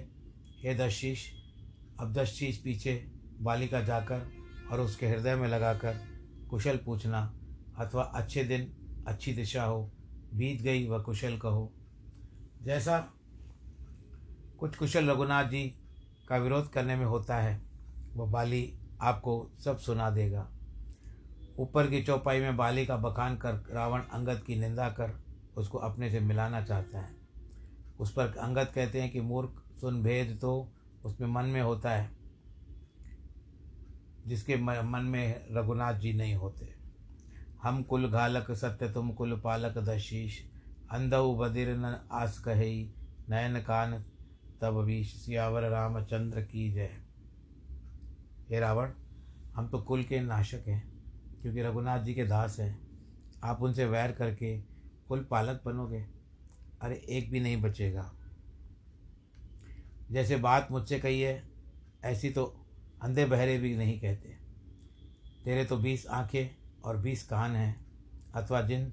हे 0.62 0.74
दशीष। 0.74 1.30
अब 2.00 2.12
दशीष 2.12 2.58
पीछे 2.58 3.10
बाली 3.40 3.68
का 3.68 3.80
जाकर 3.80 4.30
और 4.72 4.80
उसके 4.80 5.08
हृदय 5.08 5.34
में 5.34 5.48
लगाकर 5.48 5.98
कुशल 6.50 6.76
पूछना, 6.76 7.34
अथवा 7.78 8.02
अच्छे 8.02 8.44
दिन 8.44 8.76
अच्छी 9.08 9.32
दिशा 9.32 9.64
हो, 9.64 9.92
बीत 10.34 10.62
गई 10.62 10.88
वह 10.88 10.98
कुशल 10.98 11.38
कहो। 11.38 11.72
जैसा 12.62 13.12
कुछ 14.58 14.76
कुशल 14.76 15.10
रघुनाथ 15.10 15.44
जी 15.44 15.78
का 16.28 16.36
विरोध 16.36 16.72
करने 16.72 16.96
में 16.96 17.06
होता 17.06 17.36
है, 17.36 17.62
वह 18.14 18.30
बाली 18.30 18.78
आपको 19.00 19.50
सब 19.64 19.78
सुना 19.78 20.10
देगा। 20.10 20.50
ऊपर 21.58 21.90
की 21.90 22.02
चौपाई 22.02 22.40
में 22.40 22.56
बाली 22.56 22.86
का 22.86 22.96
बखान 22.96 23.36
कर 23.36 23.54
रावण 23.54 24.00
अंगद 24.00 24.44
की 24.46 24.56
निंदा 24.56 24.88
कर 24.88 25.25
उसको 25.56 25.78
अपने 25.78 26.10
से 26.10 26.20
मिलाना 26.20 26.60
चाहता 26.62 27.00
है। 27.00 27.14
उस 27.98 28.12
पर 28.12 28.36
अंगत 28.38 28.72
कहते 28.74 29.00
हैं 29.02 29.10
कि 29.10 29.20
मूर्ख, 29.20 29.62
सुन 29.80 30.02
भेद 30.02 30.38
तो 30.40 30.72
उसमें 31.04 31.28
मन 31.28 31.44
में 31.44 31.60
होता 31.62 31.90
है, 31.90 32.10
जिसके 34.26 34.56
मन 34.56 35.04
में 35.04 35.46
रघुनाथ 35.50 35.94
जी 35.94 36.12
नहीं 36.12 36.34
होते। 36.34 36.74
हम 37.62 37.82
कुल 37.82 38.10
घालक 38.10 38.50
सत्य, 38.52 38.88
तुम 38.88 39.12
कुल 39.12 39.40
पालक 39.40 39.78
दशीष। 39.78 40.38
अंधऊ 40.90 41.36
बदिर 41.36 41.74
न 41.76 41.96
आस 42.12 42.38
कहे, 42.38 42.70
नयन 43.30 43.60
कान 43.60 43.98
तब 44.60 44.82
भी 44.82 45.02
सियावर 45.04 45.62
रामचंद्र 45.62 46.42
की 46.42 46.70
जय। 46.72 46.90
हे 48.50 48.60
रावण, 48.60 48.90
हम 49.54 49.68
तो 49.68 49.78
कुल 49.78 50.02
के 50.04 50.20
नाशक 50.20 50.68
हैं, 50.68 50.82
क्योंकि 51.42 51.62
रघुनाथ 51.62 52.00
जी 52.00 52.14
के 52.14 52.24
दास 52.24 52.58
हैं। 52.60 52.78
आप 53.44 53.62
उनसे 53.62 53.84
वैर 53.86 54.12
करके 54.12 54.56
कुल 55.08 55.26
पालक 55.30 55.62
बनोगे, 55.64 56.06
अरे 56.82 56.96
एक 57.08 57.30
भी 57.30 57.40
नहीं 57.40 57.62
बचेगा। 57.62 58.12
जैसे 60.10 60.36
बात 60.36 60.68
मुझसे 60.70 60.98
कही 60.98 61.20
है, 61.20 61.48
ऐसी 62.04 62.30
तो 62.30 62.44
अंधे 63.02 63.24
बहरे 63.24 63.58
भी 63.58 63.76
नहीं 63.76 64.00
कहते। 64.00 64.28
तेरे 65.44 65.64
तो 65.64 65.76
बीस 65.76 66.06
आँखें 66.06 66.56
और 66.84 66.96
बीस 66.96 67.26
कान 67.26 67.56
हैं, 67.56 67.86
अथवा 68.34 68.62
जिन 68.62 68.92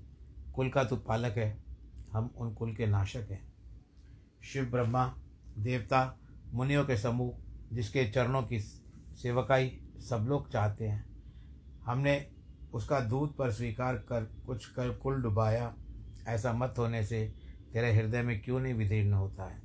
कुल 0.56 0.70
का 0.70 0.84
तू 0.84 0.96
पालक 0.96 1.38
है, 1.38 1.64
हम 2.12 2.34
उन 2.38 2.54
कुल 2.54 2.76
के 2.76 2.86
नाशक 2.86 3.28
हैं। 3.32 3.54
शिव 4.44 4.66
ब्रह्मा, 4.66 5.16
देवता, 5.58 6.20
मुनियों 6.54 6.86
के 6.86 6.98
समूह, 6.98 7.38
जिसके 7.74 8.06
चरणों 8.12 8.44
की 8.44 8.60
सेवकाई 8.60 9.80
सब 10.10 10.26
लोग 10.30 10.52
चाहते 10.52 10.88
हैं, 10.88 11.06
हमने 11.86 12.32
उसका 12.74 13.00
दूध 13.00 13.36
पर 13.38 13.52
स्वीकार 13.52 13.96
कर 13.96 14.24
कुछ 14.46 14.66
कर 14.66 14.90
कुल 14.90 15.22
डुबाया। 15.22 15.76
ऐसा 16.28 16.54
मत 16.54 16.76
होने 16.78 17.04
से 17.04 17.34
तेरे 17.74 17.94
हृदय 17.94 18.22
में 18.22 18.42
क्यों 18.42 18.60
नहीं 18.60 18.74
विदीर्ण 18.74 19.14
होता 19.14 19.44
है? 19.44 19.62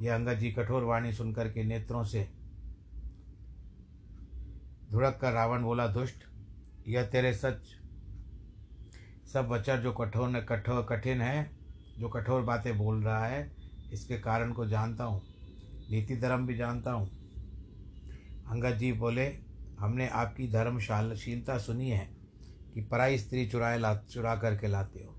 यह 0.00 0.14
अंगद 0.14 0.38
जी 0.38 0.52
कठोर 0.52 0.84
वाणी 0.84 1.12
सुनकर 1.12 1.48
के 1.48 1.64
नेत्रों 1.64 2.04
से 2.04 2.28
धुड़क 4.90 5.18
कर 5.20 5.32
रावण 5.32 5.62
बोला, 5.62 5.86
दुष्ट, 5.86 6.16
यह 6.88 7.06
तेरे 7.06 7.34
सच। 7.34 7.60
सब 9.32 9.48
वचन 9.48 9.76
जो 9.76 9.92
कठोर 9.92 10.28
ने 10.28 10.42
कठोर 10.42 10.86
कठिन 10.88 11.20
है, 11.20 11.50
जो 11.98 12.08
कठोर 12.08 12.42
बातें 12.42 12.78
बोल 12.78 13.02
रहा 13.02 13.26
है, 13.26 13.52
इसके 13.92 14.18
कारण 14.18 14.52
को 14.52 14.66
जानता 14.66 15.04
हूँ। 15.04 15.22
नीति 15.90 16.16
धर्म 16.16 16.46
भी 16.46 16.56
जानता 16.56 16.92
हूँ। 16.92 17.08
अंगद 18.46 18.76
जी 18.76 18.92
बोले, 18.92 19.38
हमने 19.80 20.08
आपकी 20.08 20.48
धर्मशालशीलता 20.48 21.58
सुनी 21.58 21.90
है 21.90 22.16
कि 22.74 22.80
पराई 22.80 23.18
स्त्री 23.18 23.46
चुराए 23.46 23.78
ला 23.78 23.94
चुरा 23.94 24.36
करके 24.36 24.68
लाते 24.68 25.04
हो। 25.04 25.15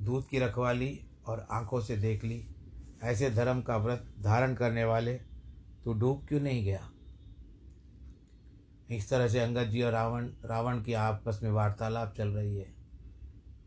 दूध 0.00 0.28
की 0.28 0.38
रखवाली 0.38 1.06
और 1.26 1.46
आँखों 1.50 1.80
से 1.80 1.96
देख 1.96 2.24
ली। 2.24 2.48
ऐसे 3.02 3.30
धर्म 3.30 3.62
का 3.62 3.76
व्रत 3.76 4.14
धारण 4.20 4.54
करने 4.54 4.84
वाले 4.84 5.14
तू 5.84 5.92
डूब 5.92 6.26
क्यों 6.28 6.40
नहीं 6.40 6.64
गया? 6.64 6.90
इस 8.90 9.10
तरह 9.10 9.28
से 9.28 9.40
अंगद 9.40 9.64
जी 9.64 9.82
और 9.82 9.92
रावण 9.92 10.30
रावण 10.44 10.82
की 10.82 10.92
आपस 10.92 11.40
में 11.42 11.50
वार्तालाप 11.50 12.14
चल 12.16 12.28
रही 12.28 12.56
है 12.56 12.74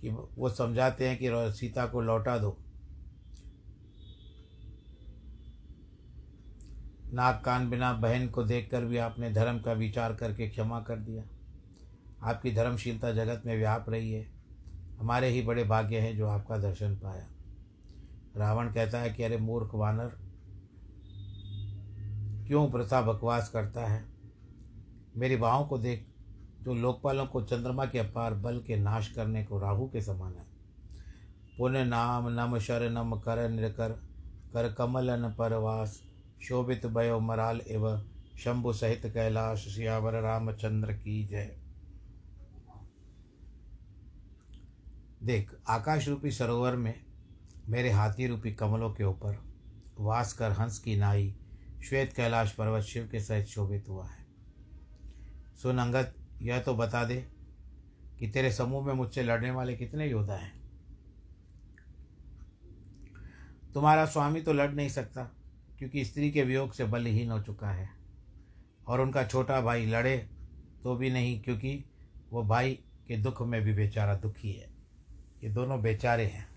कि 0.01 0.09
वो 0.09 0.49
समझाते 0.49 1.09
हैं 1.09 1.17
कि 1.17 1.29
सीता 1.57 1.85
को 1.85 2.01
लौटा 2.01 2.37
दो। 2.37 2.57
नाक 7.13 7.41
कान 7.45 7.69
बिना 7.69 7.93
बहन 7.93 8.27
को 8.27 8.43
देखकर 8.43 8.85
भी 8.85 8.97
आपने 8.97 9.31
धर्म 9.31 9.59
का 9.59 9.73
विचार 9.73 10.13
करके 10.13 10.47
क्षमा 10.47 10.81
कर 10.81 10.95
दिया। 10.95 11.23
आपकी 12.23 12.51
धर्मशीलता 12.51 13.11
जगत 13.11 13.43
में 13.45 13.57
व्याप 13.57 13.89
रही 13.89 14.11
है। 14.11 14.38
हमारे 14.99 15.29
ही 15.29 15.41
बड़े 15.41 15.63
भाग्य 15.63 15.99
हैं 15.99 16.17
जो 16.17 16.27
आपका 16.27 16.57
दर्शन 16.57 16.95
पाया। 16.95 17.27
रावण 18.37 18.73
कहता 18.73 18.99
है 18.99 19.09
कि 19.09 19.23
अरे 19.23 19.37
मूर्ख 19.37 19.71
वानर, 19.73 20.17
क्यों 22.47 22.71
प्रथा 22.71 23.01
बकवास 23.01 23.49
करता 23.49 23.87
है? 23.87 24.05
मेरी 25.17 25.35
बाहों 25.35 25.65
को 25.65 25.77
देख, 25.77 26.05
जो 26.63 26.73
लोकपालों 26.73 27.25
को 27.25 27.41
चंद्रमा 27.41 27.85
के 27.85 27.99
अपार 27.99 28.33
बल 28.33 28.59
के 28.59 28.75
नाश 28.75 29.11
करने 29.11 29.43
को 29.43 29.59
राहु 29.59 29.87
के 29.87 30.01
समान 30.01 30.33
है। 30.33 30.45
पुण्य 31.57 31.83
नाम, 31.83 32.29
नम 32.29 32.59
शर 32.59 32.89
नम 32.89 33.15
कर 33.15 33.49
निरकर, 33.49 33.89
कर 34.53 34.73
कमलन 34.73 35.35
परवास, 35.37 36.01
शोभित 36.41 36.85
भयो 36.85 37.19
मराल 37.19 37.61
एव, 37.67 38.05
शंभु 38.39 38.73
सहित 38.73 39.01
कैलाश, 39.05 39.59
सियावर 39.59 40.13
रामचंद्र 40.13 40.93
की 40.93 41.25
जय। 41.27 41.58
देख 45.23 45.51
आकाश 45.67 46.07
रूपी 46.07 46.31
सरोवर 46.31 46.75
में 46.75 47.01
मेरे 47.69 47.91
हाथी 47.91 48.27
रूपी 48.27 48.51
कमलों 48.51 48.93
के 48.93 49.03
ऊपर 49.03 49.37
वास 49.99 50.33
कर 50.33 50.51
हंस 50.51 50.79
की 50.79 50.95
नाई 50.95 51.35
श्वेत 51.83 52.13
कैलाश 52.13 52.51
पर्वत 52.51 52.83
शिव 52.83 53.09
के 53.11 53.19
सहित 53.19 53.45
शोभित 53.45 53.89
हुआ 53.89 54.07
है। 54.07 54.25
सुन 55.61 55.77
अंगद, 55.77 56.13
यह 56.41 56.59
तो 56.59 56.75
बता 56.75 57.03
दे 57.05 57.27
कि 58.19 58.27
तेरे 58.27 58.51
समूह 58.51 58.85
में 58.85 58.93
मुझसे 58.93 59.23
लड़ने 59.23 59.51
वाले 59.51 59.75
कितने 59.75 60.07
योद्धा 60.07 60.35
हैं? 60.35 60.61
तुम्हारा 63.73 64.05
स्वामी 64.05 64.41
तो 64.41 64.53
लड़ 64.53 64.71
नहीं 64.71 64.89
सकता, 64.89 65.23
क्योंकि 65.77 66.05
स्त्री 66.05 66.31
के 66.31 66.43
वियोग 66.43 66.73
से 66.73 66.85
बलहीन 66.85 67.31
हो 67.31 67.41
चुका 67.41 67.71
है। 67.71 67.89
और 68.87 69.01
उनका 69.01 69.23
छोटा 69.23 69.61
भाई 69.61 69.85
लड़े 69.85 70.17
तो 70.83 70.95
भी 70.95 71.09
नहीं, 71.09 71.41
क्योंकि 71.41 71.85
वो 72.31 72.43
भाई 72.43 72.79
के 73.07 73.17
दुख 73.17 73.41
में 73.41 73.61
भी 73.61 73.73
बेचारा 73.73 74.15
दुखी 74.15 74.51
है। 74.51 74.78
ये 75.43 75.49
दोनों 75.49 75.81
बेचारे 75.81 76.25
हैं। 76.25 76.47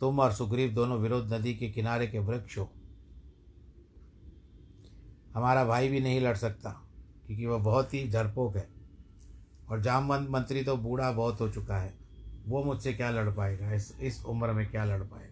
तुम 0.00 0.20
और 0.20 0.32
सुग्रीव 0.32 0.72
दोनों 0.74 0.98
विरोध 0.98 1.32
नदी 1.34 1.54
के 1.54 1.70
किनारे 1.70 2.06
के 2.06 2.18
वृक्ष 2.18 2.58
हो। 2.58 2.70
हमारा 5.34 5.64
भाई 5.64 5.88
भी 5.88 6.00
नहीं 6.00 6.20
लड़ 6.20 6.36
सकता, 6.36 6.70
क्योंकि 7.26 7.46
वह 7.46 7.58
बहुत 7.58 7.94
ही 7.94 8.04
डरपोक 8.08 8.56
है। 8.56 8.68
और 9.68 9.80
जामवंत 9.80 10.28
मंत्री 10.30 10.62
तो 10.64 10.76
बूढ़ा 10.76 11.12
बहुत 11.12 11.40
हो 11.40 11.48
चुका 11.50 11.76
है। 11.76 11.94
वो 12.46 12.64
मुझसे 12.64 12.92
क्या 12.92 13.10
लड़ 13.10 13.28
पाएगा? 13.30 13.72
इस 13.72 13.96
इस 14.00 14.24
उम्र 14.24 14.52
में 14.52 14.70
क्या 14.70 14.84
लड़ 14.84 15.02
पाएगा? 15.02 15.28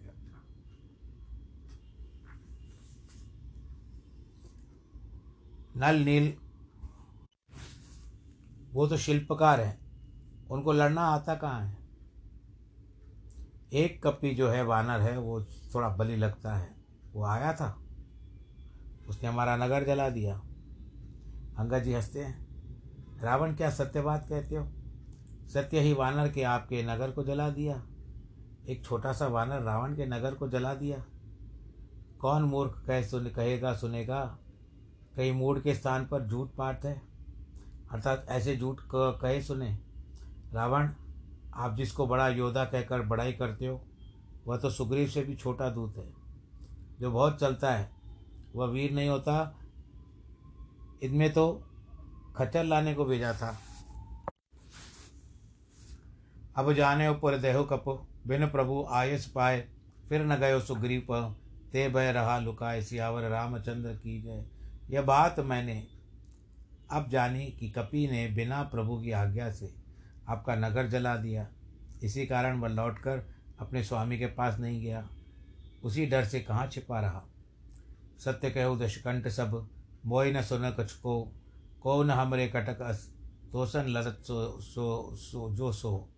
नल 5.77 5.95
नील, 5.95 6.33
वो 8.73 8.87
तो 8.87 8.97
शिल्पकार 8.97 9.61
हैं। 9.61 9.80
उनको 10.51 10.71
लड़ना 10.71 11.01
आता 11.01 11.35
कहाँ 11.35 11.61
है? 11.61 11.77
एक 13.73 14.03
कपी 14.03 14.35
जो 14.35 14.49
है, 14.49 14.63
वानर 14.63 15.01
है, 15.01 15.17
वो 15.17 15.43
थोड़ा 15.43 15.89
बलि 15.89 16.15
लगता 16.15 16.55
है। 16.55 16.75
वो 17.13 17.25
आया 17.25 17.53
था। 17.53 17.81
उसने 19.09 19.29
हमारा 19.29 19.57
नगर 19.57 19.85
जला 19.85 20.09
दिया। 20.09 20.35
अंगद 21.57 21.79
जी 21.79 21.93
हँसते 21.93 22.19
हैं। 22.19 22.47
रावण, 23.21 23.55
क्या 23.55 23.69
सत्य 23.69 24.01
बात 24.01 24.25
कहते 24.29 24.55
हो? 24.55 24.71
सत्य 25.47 25.79
ही 25.79 25.93
वानर 25.93 26.29
के 26.29 26.43
आपके 26.43 26.83
नगर 26.83 27.11
को 27.11 27.23
जला 27.23 27.49
दिया। 27.49 27.87
एक 28.69 28.85
छोटा 28.85 29.13
सा 29.13 29.27
वानर 29.27 29.61
रावण 29.61 29.95
के 29.95 30.05
नगर 30.05 30.33
को 30.33 30.47
जला 30.47 30.73
दिया। 30.73 31.05
कौन 32.19 32.43
मूर्ख 32.43 32.83
कह 32.87 33.03
सुन, 33.03 33.29
कहेगा, 33.29 33.73
सुनेगा? 33.73 34.39
कहीं 35.15 35.31
मूड 35.31 35.61
के 35.61 35.75
स्थान 35.75 36.05
पर 36.05 36.27
झूठ 36.27 36.49
पाठ 36.49 36.85
है? 36.85 37.01
अर्थात 37.91 38.25
ऐसे 38.29 38.57
झूठ 38.57 38.81
कहे 38.95 39.41
सुने। 39.41 39.90
रावण, 40.53 40.89
आप 41.53 41.75
जिसको 41.75 42.07
बड़ा 42.07 42.29
योद्धा 42.29 42.65
कहकर 42.65 43.01
बड़ाई 43.01 43.33
करते 43.33 43.67
हो, 43.67 43.85
वह 44.47 44.57
तो 44.57 44.69
सुग्रीव 44.69 45.07
से 45.07 45.23
भी 45.23 45.35
छोटा 45.35 45.69
दूत 45.69 45.97
है। 45.97 46.13
जो 46.99 47.11
बहुत 47.11 47.39
चलता 47.39 47.73
है, 47.73 47.91
वह 48.55 48.67
वीर 48.67 48.91
नहीं 48.91 49.09
होता। 49.09 49.57
इनमें 51.03 51.33
तो 51.33 51.67
खच्चर 52.35 52.63
लाने 52.63 52.93
को 52.93 53.05
भेजा 53.05 53.33
था। 53.33 53.59
अब 56.55 56.73
जाने 56.73 57.07
ऊपर 57.07 57.37
देहो 57.37 57.63
कप, 57.63 58.07
बिन 58.27 58.45
प्रभु 58.47 58.87
आयस 58.91 59.25
पाए, 59.25 59.69
फिर 60.09 60.25
न 60.25 60.35
गयो 60.35 60.59
सुग्रीव 60.59 61.35
ते 61.71 61.89
भय 61.89 62.11
रहा 62.11 62.39
लुकाए 62.39 62.81
सियावर, 62.81 63.21
रामचंद्र 63.21 63.89
की 63.89 64.21
जय। 64.21 64.45
यह 64.89 65.01
बात 65.01 65.39
मैंने 65.39 65.87
अब 66.91 67.09
जानी 67.09 67.45
कि 67.45 67.69
कपि 67.69 68.07
ने 68.11 68.27
बिना 68.27 68.63
प्रभु 68.63 68.97
की 69.01 69.11
आज्ञा 69.11 69.51
से 69.51 69.81
आपका 70.27 70.55
नगर 70.55 70.87
जला 70.87 71.15
दिया। 71.17 71.47
इसी 72.03 72.25
कारण 72.25 72.59
वह 72.59 72.69
लौटकर 72.69 73.27
अपने 73.59 73.83
स्वामी 73.83 74.19
के 74.19 74.25
पास 74.25 74.59
नहीं 74.59 74.81
गया। 74.81 75.09
उसी 75.83 76.05
डर 76.05 76.25
से 76.25 76.39
कहाँ 76.39 76.67
छिपा 76.67 76.99
रहा? 76.99 77.23
सत्य 78.17 78.49
कहो 78.49 78.75
दशकंठ 78.75 79.27
सब, 79.27 79.69
मोय 80.05 80.31
न 80.31 80.41
सुन 80.41 80.71
कछ 80.71 80.91
को। 80.91 81.33
को 81.81 82.03
न 82.03 82.11
हमरे 82.11 82.47
कटक 82.47 82.81
अस, 82.81 83.13
तोसन 83.51 83.85
ललत 83.87 84.23
सो 84.27 84.61
सो 84.61 85.15
सो, 85.15 85.55
जो 85.55 85.71
सो। 85.71 86.09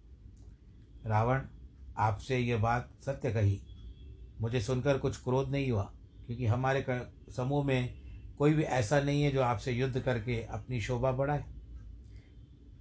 रावण, 1.05 1.41
आपसे 1.97 2.37
ये 2.37 2.55
बात 2.55 2.91
सत्य 3.05 3.31
कही। 3.31 3.61
मुझे 4.41 4.61
सुनकर 4.61 4.97
कुछ 4.97 5.23
क्रोध 5.23 5.49
नहीं 5.49 5.71
हुआ, 5.71 5.83
क्योंकि 6.25 6.45
हमारे 6.45 6.85
समूह 7.31 7.65
में 7.65 7.93
कोई 8.37 8.53
भी 8.53 8.63
ऐसा 8.63 8.99
नहीं 9.01 9.23
है 9.23 9.31
जो 9.31 9.41
आपसे 9.41 9.71
युद्ध 9.71 9.99
करके 9.99 10.43
अपनी 10.43 10.81
शोभा 10.81 11.11
बढ़ाए। 11.11 11.43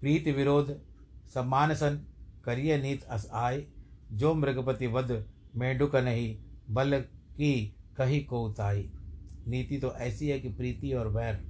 प्रीत 0.00 0.28
विरोध 0.28 0.91
सम्मान 1.34 1.74
सन 1.74 2.00
करिय 2.44 2.76
नीत 2.78 3.02
अस 3.04 3.28
आय। 3.34 3.64
जो 4.12 4.34
मृगपति 4.34 4.86
वध 4.86 5.24
मेंढुक 5.56 5.96
नहीं, 5.96 6.36
बल 6.70 7.00
की 7.00 7.76
कही 7.96 8.20
को 8.20 8.42
उताई। 8.44 8.90
नीति 9.48 9.78
तो 9.78 9.92
ऐसी 9.92 10.28
है 10.28 10.38
कि 10.40 10.48
प्रीति 10.48 10.92
और 10.92 11.08
वैर 11.08 11.40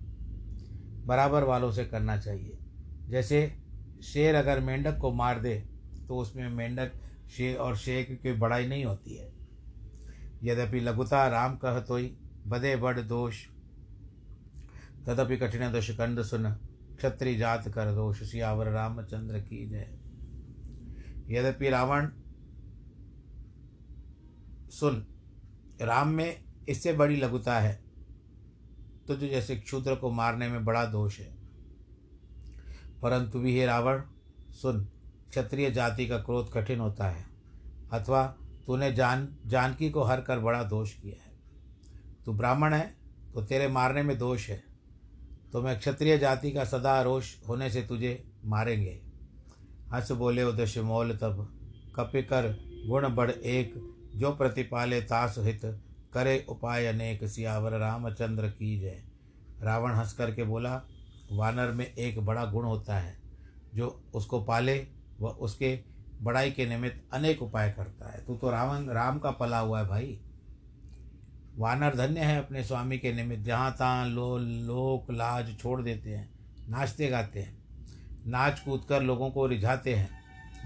बराबर 1.07 1.45
वालों 1.45 1.71
से 1.73 1.85
करना 1.85 2.17
चाहिए। 2.17 2.59
जैसे 3.09 3.41
शेर 4.05 4.35
अगर 4.35 4.61
मेंढक 4.61 4.99
को 4.99 5.13
मार 5.13 5.41
दे 5.41 5.55
तो 6.09 6.17
उसमें 6.17 6.49
मेंढक 6.49 6.93
शेर 7.31 7.57
और 7.57 7.77
शेर 7.77 8.03
की 8.05 8.17
कोई 8.17 8.33
बड़ाई 8.33 8.67
नहीं 8.67 8.85
होती 8.85 9.17
है। 9.17 9.31
यद्यपि 10.45 10.81
लघुता 10.81 11.27
राम 11.29 11.57
कह 11.57 11.79
तोई, 11.81 12.17
बदे 12.47 12.77
बड़ 12.77 13.01
दोष। 13.01 13.45
तदपि 15.07 15.37
कठिन 15.37 15.73
दोष 15.73 15.91
कंद 15.91 16.23
सुन। 16.23 16.47
क्षत्रिय 17.03 17.37
जात 17.37 17.69
कर 17.69 17.95
दोष 17.95 18.23
सियावर 18.23 18.69
रामचंद्र 18.69 19.39
की 19.39 19.67
जय। 19.67 19.99
यद्यपि 21.29 21.71
रावण, 21.71 22.09
सुन, 24.71 25.07
राम 25.83 26.09
में 26.09 26.45
इससे 26.69 26.93
बड़ी 26.93 27.17
लघुता 27.17 27.59
है, 27.61 27.83
तुझ 29.09 29.19
जैसे 29.19 29.57
क्षुद्र 29.57 29.95
को 29.95 30.11
मारने 30.11 30.49
में 30.49 30.65
बड़ा 30.65 30.85
दोष 30.85 31.19
है। 31.21 31.37
परंतु 33.03 33.41
भी 33.41 33.59
हे 33.59 33.67
रावण, 33.67 34.03
सुन, 34.51 34.85
क्षत्रिय 35.31 35.71
जाति 35.71 36.09
का 36.09 36.19
क्रोध 36.19 36.53
कठिन 36.53 36.81
होता 36.81 37.11
है, 37.11 37.25
अथवा 37.93 38.27
तूने 38.67 38.93
जान, 38.93 39.37
जानकी 39.47 39.91
को 39.91 40.03
हर 40.03 40.21
कर 40.21 40.39
बड़ा 40.39 40.63
दोष 40.63 40.95
किया 40.95 41.23
है। 41.25 41.39
तू 42.27 42.33
ब्राह्मण 42.33 42.75
है 42.75 42.95
तो 43.35 43.43
तेरे 43.43 43.69
मारने 43.69 44.03
में 44.03 44.19
दोष 44.19 44.49
है। 44.51 44.72
तो 45.53 45.63
मैं 45.63 45.79
क्षत्रिय 45.79 46.19
जाति 46.19 46.51
का 46.51 46.65
सदा 46.65 47.03
रोष 47.03 47.35
होने 47.49 47.71
से 47.71 47.83
तुझे 47.83 48.25
मारेंगे। 48.45 49.01
हंस 49.93 50.13
बोले 50.13 50.43
उदश 50.43 50.79
मोल 50.79 51.13
तब 51.13 51.47
कपिकर 51.97 52.49
गुण 52.89 53.09
बढ़ 53.09 53.31
एक, 53.31 53.75
जो 54.17 54.31
प्रतिपाले 54.31 55.01
तास 55.01 55.35
हित, 55.39 55.61
करे 56.13 56.47
उपाय 56.49 56.87
अनेक, 56.87 57.25
सियावर 57.25 57.73
रामचंद्र 57.73 58.49
की 58.49 58.79
जय। 58.81 59.03
रावण 59.63 59.93
हंस 59.93 60.13
करके 60.13 60.45
बोला, 60.45 60.83
वानर 61.33 61.71
में 61.71 61.95
एक 61.95 62.21
बड़ा 62.21 62.45
गुण 62.45 62.65
होता 62.65 62.99
है, 62.99 63.17
जो 63.75 64.03
उसको 64.15 64.43
पाले, 64.43 64.87
वह 65.21 65.31
उसके 65.31 65.79
बड़ाई 66.23 66.51
के 66.51 66.67
निमित्त 66.67 67.15
अनेक 67.15 67.43
उपाय 67.43 67.71
करता 67.71 68.13
है। 68.13 68.25
तू 68.27 68.37
तो 68.37 68.51
रावण, 68.51 68.87
राम 68.87 69.19
का 69.19 69.31
पला 69.31 69.59
हुआ 69.59 69.81
है 69.81 69.89
भाई। 69.89 70.21
वानर 71.57 71.95
धन्य 71.97 72.21
है 72.21 72.39
अपने 72.39 72.65
स्वामी 72.65 72.99
के 72.99 73.13
निमित्त। 73.13 73.43
जहाँ 73.43 73.73
तहाँ 73.73 74.09
लो, 74.09 74.39
लोक 74.39 75.11
लाज 75.11 75.57
छोड़ 75.59 75.83
देते 75.83 76.11
हैं, 76.11 76.31
नाचते 76.69 77.09
गाते 77.09 77.41
हैं, 77.41 77.57
नाच 78.27 78.61
कूद 78.61 78.85
कर 78.89 79.03
लोगों 79.03 79.31
को 79.31 79.47
रिझाते 79.47 79.95
हैं, 79.95 80.11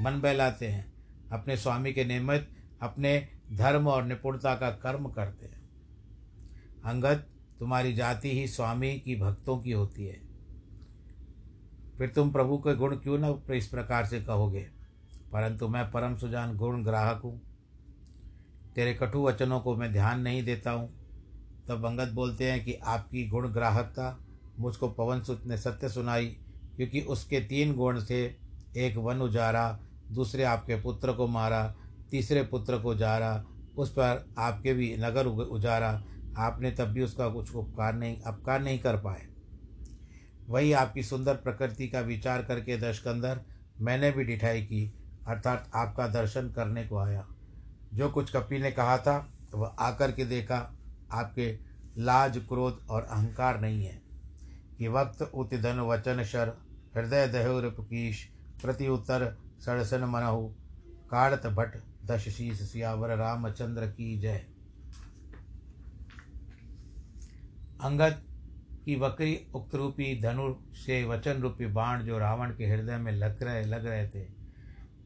मन 0.01 0.21
बहलाते 0.21 0.67
हैं, 0.67 0.93
अपने 1.33 1.57
स्वामी 1.57 1.93
के 1.93 2.05
निमित्त 2.05 2.49
अपने 2.83 3.29
धर्म 3.53 3.89
और 3.89 4.05
निपुणता 4.05 4.55
का 4.55 4.71
कर्म 4.71 5.09
करते 5.09 5.47
हैं। 5.47 5.61
अंगत 6.85 7.27
तुम्हारी 7.59 7.93
जाति 7.93 8.33
ही 8.33 8.47
स्वामी 8.47 8.99
की 8.99 9.17
भक्तों 9.17 9.59
की 9.59 9.73
होती 9.73 10.07
है। 10.07 10.21
फिर 11.99 12.09
तुम 12.09 12.31
प्रभु 12.31 12.59
के 12.59 12.75
गुण 12.75 12.97
क्यों 12.97 13.19
न 13.19 13.53
इस 13.53 13.69
प्रकार 13.69 14.07
से 14.07 14.21
कहोगे? 14.21 14.67
परंतु 15.33 15.69
मैं 15.69 15.91
परम 15.91 16.17
सुजान, 16.17 16.57
गुण 16.57 16.85
ग्राहक 16.85 17.23
हूँ। 17.23 17.46
तेरे 18.77 18.95
कटु 18.95 19.23
वचनों 19.23 19.61
को 19.61 19.77
मैं 19.77 19.93
ध्यान 19.93 20.21
नहीं 20.21 20.45
देता 20.45 20.71
हूँ। 20.71 20.89
तब 21.69 21.87
अंगद 21.87 22.09
बोलते 22.09 22.51
हैं 22.51 22.65
कि 22.65 22.73
आपकी 22.75 23.27
गुण 23.29 23.49
ग्राहकता 23.49 24.19
मुझको 24.59 24.89
पवन 24.89 25.21
सुत 25.21 25.47
ने 25.47 25.57
सत्य 25.57 25.89
सुनाई, 25.89 26.27
क्योंकि 26.77 27.01
उसके 27.01 27.41
तीन 27.41 27.75
गुण 27.75 28.01
थे, 28.01 28.25
एक 28.77 28.97
वन 28.97 29.21
उजारा, 29.21 29.81
दूसरे 30.13 30.45
आपके 30.45 30.77
पुत्र 30.77 31.13
को 31.13 31.27
मारा, 31.27 31.77
तीसरे 32.11 32.43
पुत्र 32.43 32.79
को 32.79 32.95
जारा, 32.95 33.45
उस 33.79 33.91
पर 33.91 34.35
आपके 34.39 34.75
भी 34.75 34.97
नगर 34.97 35.27
उजारा। 35.27 36.05
आपने 36.39 36.71
तब 36.71 36.85
भी 36.85 37.03
उसका 37.03 37.29
कुछ 37.29 37.55
उपकार 37.55 37.95
नहीं, 37.95 38.21
अपकार 38.21 38.61
नहीं 38.63 38.79
कर 38.79 38.97
पाए। 38.97 39.23
वही 40.49 40.73
आपकी 40.73 41.03
सुंदर 41.03 41.35
प्रकृति 41.35 41.89
का 41.89 42.01
विचार 42.01 42.43
करके 42.43 42.77
दशकंदर, 42.77 43.41
मैंने 43.81 44.11
भी 44.11 44.25
डिठाई 44.25 44.63
की, 44.63 44.93
अर्थात 45.27 45.71
आपका 45.75 46.07
दर्शन 46.09 46.51
करने 46.51 46.85
को 46.85 46.99
आया। 46.99 47.27
जो 47.95 48.11
कुछ 48.11 48.33
कपि 48.37 48.59
ने 48.59 48.71
कहा 48.71 48.99
था 48.99 49.33
वह 49.55 49.69
आकर 49.69 50.13
के 50.13 50.25
देखा, 50.25 50.77
आपके 51.13 51.59
लाज, 51.99 52.39
क्रोध 52.39 52.87
और 52.91 53.03
अहंकार 53.03 53.61
नहीं 53.61 53.85
है। 53.85 54.03
कि 54.79 54.89
वक्त 54.89 55.23
उत 55.23 55.55
धन 55.55 55.81
वचन 55.81 56.23
शर, 56.25 56.49
हृदय 56.97 57.29
दहुरपकीश 57.29 58.31
प्रति 58.63 58.89
उत्तर 58.89 59.39
सड़सन 59.59 60.05
मनहु, 60.05 60.49
काड़त 61.11 61.47
भट, 61.47 61.83
दश 62.05 62.29
शीस 62.29 62.73
सियावर 62.73 63.17
रामचंद्र 63.17 63.87
की 63.87 64.19
जय। 64.19 64.47
अंगद 67.81 68.23
की 68.85 68.97
वक्री 68.97 69.47
उक्त 69.55 69.75
रूपी 69.75 70.21
धनु 70.21 70.55
से 70.73 71.05
वचन 71.05 71.33
रूपी 71.33 71.67
बाण 71.67 72.03
जो 72.03 72.19
रावण 72.19 72.51
के 72.51 72.67
हृदय 72.67 72.97
में 72.97 73.13
लग 73.13 73.43
रहे 73.43 73.63
लग 73.63 73.87
रहे 73.87 74.09
थे। 74.09 74.29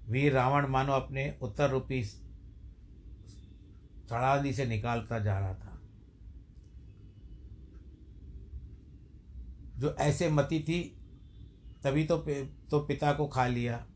वीर 0.09 0.33
रावण 0.33 0.67
मानो 0.67 0.93
अपने 0.93 1.39
उत्तर 1.43 1.71
रूपी 1.71 2.05
सड़ादी 4.11 4.53
से 4.53 4.67
निकालता 4.67 5.19
जा 5.19 5.39
रहा 5.39 5.55
था। 5.55 5.81
जो 9.77 9.95
ऐसे 9.95 10.31
मति 10.31 10.61
थी, 10.61 10.97
तभी 11.85 12.05
तो 12.05 12.19
तो 12.71 12.81
पिता 12.81 13.13
को 13.13 13.27
खा 13.27 13.47
लिया। 13.47 13.87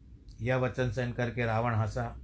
यह 0.40 0.56
वचन 0.56 0.90
सहन 0.90 1.12
करके 1.12 1.44
रावण 1.44 1.74
हंसा। 1.74 2.20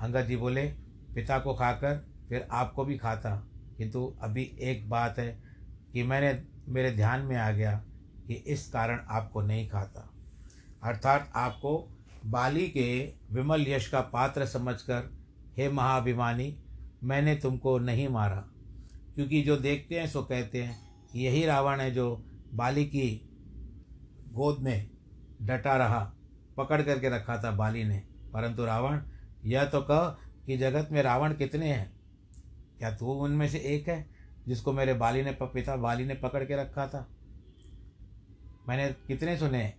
अंगद 0.00 0.26
जी 0.26 0.36
बोले, 0.36 0.66
पिता 1.14 1.38
को 1.38 1.54
खाकर 1.54 2.08
फिर 2.28 2.48
आपको 2.50 2.84
भी 2.84 2.98
खाता। 2.98 3.48
किंतु 3.78 4.16
अभी 4.22 4.42
एक 4.42 4.90
बात 4.90 5.18
है 5.18 5.42
कि 5.92 6.02
मैंने, 6.02 6.44
मेरे 6.68 6.92
ध्यान 6.92 7.20
में 7.20 7.36
आ 7.36 7.50
गया 7.50 7.84
कि 8.26 8.34
इस 8.34 8.70
कारण 8.70 9.06
आपको 9.08 9.42
नहीं 9.42 9.68
खाता। 9.68 10.14
अर्थात 10.82 11.32
आपको 11.36 11.98
बाली 12.26 12.68
के 12.68 13.14
विमल 13.32 13.68
यश 13.68 13.88
का 13.88 14.00
पात्र 14.00 14.46
समझकर, 14.46 15.18
हे 15.56 15.68
महाभिमानी 15.68 16.62
मैंने 17.06 17.36
तुमको 17.36 17.78
नहीं 17.78 18.08
मारा। 18.08 18.48
क्योंकि 19.14 19.42
जो 19.42 19.56
देखते 19.56 20.00
हैं, 20.00 20.06
सो 20.06 20.22
कहते 20.22 20.62
हैं, 20.62 20.76
यही 21.14 21.46
रावण 21.46 21.80
है 21.80 21.90
जो 21.90 22.24
बाली 22.54 22.84
की 22.84 23.28
गोद 24.32 24.58
में 24.58 24.90
डटा 25.42 25.76
रहा, 25.76 26.14
पकड़ 26.56 26.82
करके 26.82 27.08
रखा 27.08 27.42
था 27.42 27.50
बाली 27.50 27.84
ने। 27.84 28.02
परंतु 28.32 28.64
रावण, 28.64 29.00
यह 29.44 29.64
तो 29.64 29.80
कह 29.80 30.08
कि 30.46 30.56
जगत 30.56 30.88
में 30.92 31.02
रावण 31.02 31.34
कितने 31.34 31.72
हैं? 31.72 31.92
क्या 32.78 32.96
तू 32.96 33.06
उनमें 33.06 33.48
से 33.48 33.58
एक 33.58 33.88
है 33.88 34.10
जिसको 34.48 34.72
मेरे 34.72 34.94
बाली 34.94 35.22
ने 35.22 35.38
पिता 35.42 35.76
बाली 35.76 36.04
ने 36.04 36.14
पकड़ 36.14 36.44
के 36.44 36.56
रखा 36.56 36.86
था? 36.86 37.10
मैंने 38.68 38.88
कितने 38.88 39.36
सुने 39.36 39.74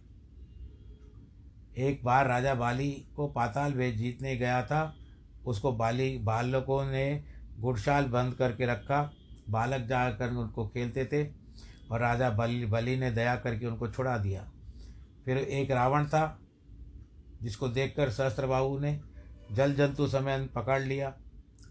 एक 1.77 2.03
बार 2.03 2.27
राजा 2.27 2.55
बाली 2.55 3.07
को 3.15 3.27
पाताल 3.27 3.73
भेज 3.73 3.95
जीतने 3.95 4.37
गया 4.37 4.65
था 4.65 4.95
उसको 5.47 5.71
बाली, 5.71 6.17
बालकों 6.17 6.83
ने 6.85 7.23
गुड़शाल 7.59 8.05
बंद 8.05 8.33
करके 8.33 8.65
रखा। 8.65 9.01
बालक 9.49 9.87
जाकर 9.87 10.31
उनको 10.31 10.67
खेलते 10.67 11.05
थे 11.05 11.23
और 11.91 11.99
राजा 11.99 12.29
बलि 12.29 12.65
बलि 12.65 12.95
ने 12.97 13.11
दया 13.11 13.35
करके 13.35 13.65
उनको 13.65 13.87
छुड़ा 13.87 14.17
दिया। 14.17 14.41
फिर 15.25 15.37
एक 15.37 15.71
रावण 15.71 16.05
था, 16.05 16.39
जिसको 17.41 17.67
देखकर 17.67 18.09
सहस्त्रबाहु 18.09 18.79
ने 18.79 18.99
जल 19.51 19.73
जंतु 19.73 20.07
समय 20.07 20.47
पकड़ 20.55 20.81
लिया 20.81 21.13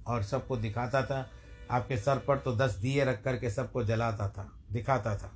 और 0.06 0.22
सबको 0.22 0.56
दिखाता 0.56 1.02
था। 1.02 1.26
आपके 1.70 1.96
सर 1.96 2.18
पर 2.18 2.38
तो 2.38 2.54
दस 2.56 2.76
दिए 2.76 3.04
रख 3.04 3.22
करके 3.22 3.50
सबको 3.50 3.84
जलाता 3.84 4.28
था, 4.28 4.50
दिखाता 4.72 5.16
था। 5.16 5.32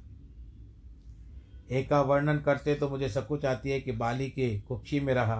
एक 1.70 1.88
का 1.90 2.00
वर्णन 2.00 2.38
करते 2.38 2.74
तो 2.74 2.88
मुझे 2.88 3.08
सब 3.08 3.26
कुछ 3.26 3.44
आती 3.44 3.70
है 3.70 3.80
कि 3.80 3.92
बाली 3.92 4.28
के 4.30 4.58
कुक्षी 4.60 5.00
में 5.00 5.14
रहा। 5.14 5.36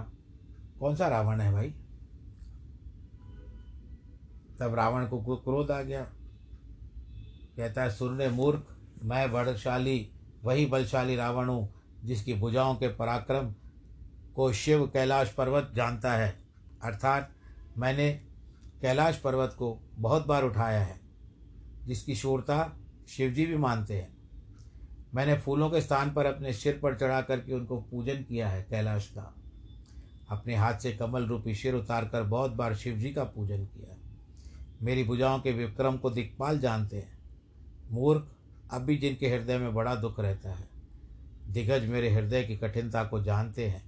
कौन 0.81 0.97
सा 0.97 1.09
रावण 1.09 1.41
है 1.41 1.53
भाई? 1.53 1.75
तब 4.61 4.75
रावण 4.75 5.07
को 5.07 5.37
क्रोध 5.37 5.70
आ 5.70 5.83
गया। 5.83 6.03
कहता 7.57 7.83
है 7.83 7.90
सुरने 7.90 8.29
मूर्ख, 8.29 8.77
मैं 9.03 9.33
बलशाली, 9.33 10.11
वही 10.44 10.66
बलशाली 10.66 11.16
रावण 11.16 11.49
हूँ, 11.49 11.75
जिसकी 12.05 12.35
भुजाओं 12.35 12.75
के 12.75 12.88
पराक्रम 12.88 13.55
को 14.35 14.53
शिव 14.53 14.87
कैलाश 14.87 15.33
पर्वत 15.33 15.73
जानता 15.75 16.12
है। 16.12 16.42
अर्थात, 16.83 17.31
मैंने 17.79 18.12
कैलाश 18.83 19.16
पर्वत 19.16 19.57
को 19.59 19.81
बहुत 19.94 20.27
बार 20.27 20.44
उठाया 20.44 20.81
है, 20.81 21.01
जिसकी 21.87 22.14
शूरता 22.14 22.77
शिवजी 23.09 23.46
भी 23.46 23.57
मानते 23.57 23.94
हैं। 23.94 24.16
मैंने 25.14 25.38
फूलों 25.38 25.70
के 25.70 25.81
स्थान 25.81 26.12
पर 26.12 26.27
अपने 26.27 26.53
सिर 26.53 26.81
पर 26.83 26.99
चढ़ा 26.99 27.23
करके 27.23 27.55
उनको 27.55 27.81
पूजन 27.81 28.23
किया 28.23 28.49
है 28.49 28.66
कैलाश 28.70 29.09
का। 29.09 29.35
अपने 30.31 30.55
हाथ 30.55 30.75
से 30.75 30.92
कमल 30.92 31.27
रूपी 31.27 31.55
सिर 31.55 31.75
उतार 31.75 32.05
कर 32.05 32.23
बहुत 32.23 32.51
बार 32.51 32.75
शिवजी 32.75 33.11
का 33.12 33.25
पूजन 33.25 33.64
किया 33.64 34.00
मेरी 34.83 35.05
भुजाओं 35.05 35.38
के 35.40 35.53
विक्रम 35.53 35.97
को 35.97 36.11
दिक्पाल 36.11 36.59
जानते 36.59 36.97
हैं। 36.97 37.19
मूर्ख, 37.90 38.27
अब 38.73 38.83
भी 38.83 38.97
जिनके 38.97 39.29
हृदय 39.29 39.59
में 39.59 39.75
बड़ा 39.75 39.95
दुख 39.95 40.21
रहता 40.21 40.51
है, 40.51 40.69
दिग्गज 41.49 41.88
मेरे 41.88 42.11
हृदय 42.11 42.43
की 42.43 42.57
कठिनता 42.57 43.05
को 43.05 43.23
जानते 43.23 43.66
हैं। 43.69 43.83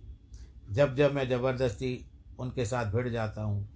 जब 0.71 0.97
जब 0.97 1.15
मैं 1.15 1.29
ज़बरदस्ती 1.29 2.07
उनके 2.39 2.65
साथ 2.65 2.93
भिड़ 2.93 3.09
जाता 3.09 3.43
हूँ, 3.43 3.69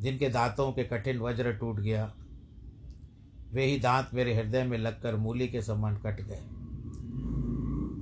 जिनके 0.00 0.28
दांतों 0.28 0.72
के 0.72 0.84
कठिन 0.84 1.18
वज्र 1.18 1.52
टूट 1.52 1.80
गया, 1.80 2.12
वे 3.52 3.64
ही 3.64 3.78
दांत 3.80 4.10
मेरे 4.14 4.34
हृदय 4.34 4.64
में 4.64 4.78
लगकर 4.78 5.16
मूली 5.16 5.48
के 5.48 5.62
समान 5.62 5.96
कट 5.96 6.20
गए। 6.20 6.40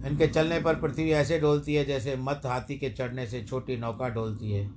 इनके 0.09 0.27
चलने 0.27 0.61
पर 0.61 0.75
पृथ्वी 0.75 1.11
ऐसे 1.11 1.39
डोलती 1.39 1.75
है 1.75 1.85
जैसे 1.85 2.17
मत 2.17 2.43
हाथी 2.45 2.79
के 2.79 2.91
चढ़ने 2.91 3.27
से 3.27 3.43
छोटी 3.45 3.77
नौका 3.77 4.09
डोलती 4.09 4.53
है। 4.53 4.71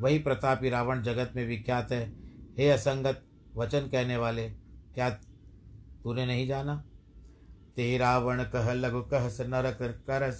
वही 0.00 0.18
प्रतापी 0.18 0.70
रावण 0.70 1.02
जगत 1.02 1.32
में 1.36 1.46
विख्यात 1.46 1.92
है 1.92 2.21
हे 2.58 2.70
असंगत, 2.70 3.22
वचन 3.56 3.80
कहने 3.80 4.16
वाले, 4.16 4.48
क्या 4.94 5.10
तूने 6.04 6.26
नहीं 6.26 6.46
जाना? 6.48 6.84
ते 7.76 7.98
रावण 7.98 8.42
कह 8.44 8.72
लघु 8.72 9.00
कहस 9.00 9.40
नर 9.40 9.72
कर 9.72 9.92
करस 9.92 10.38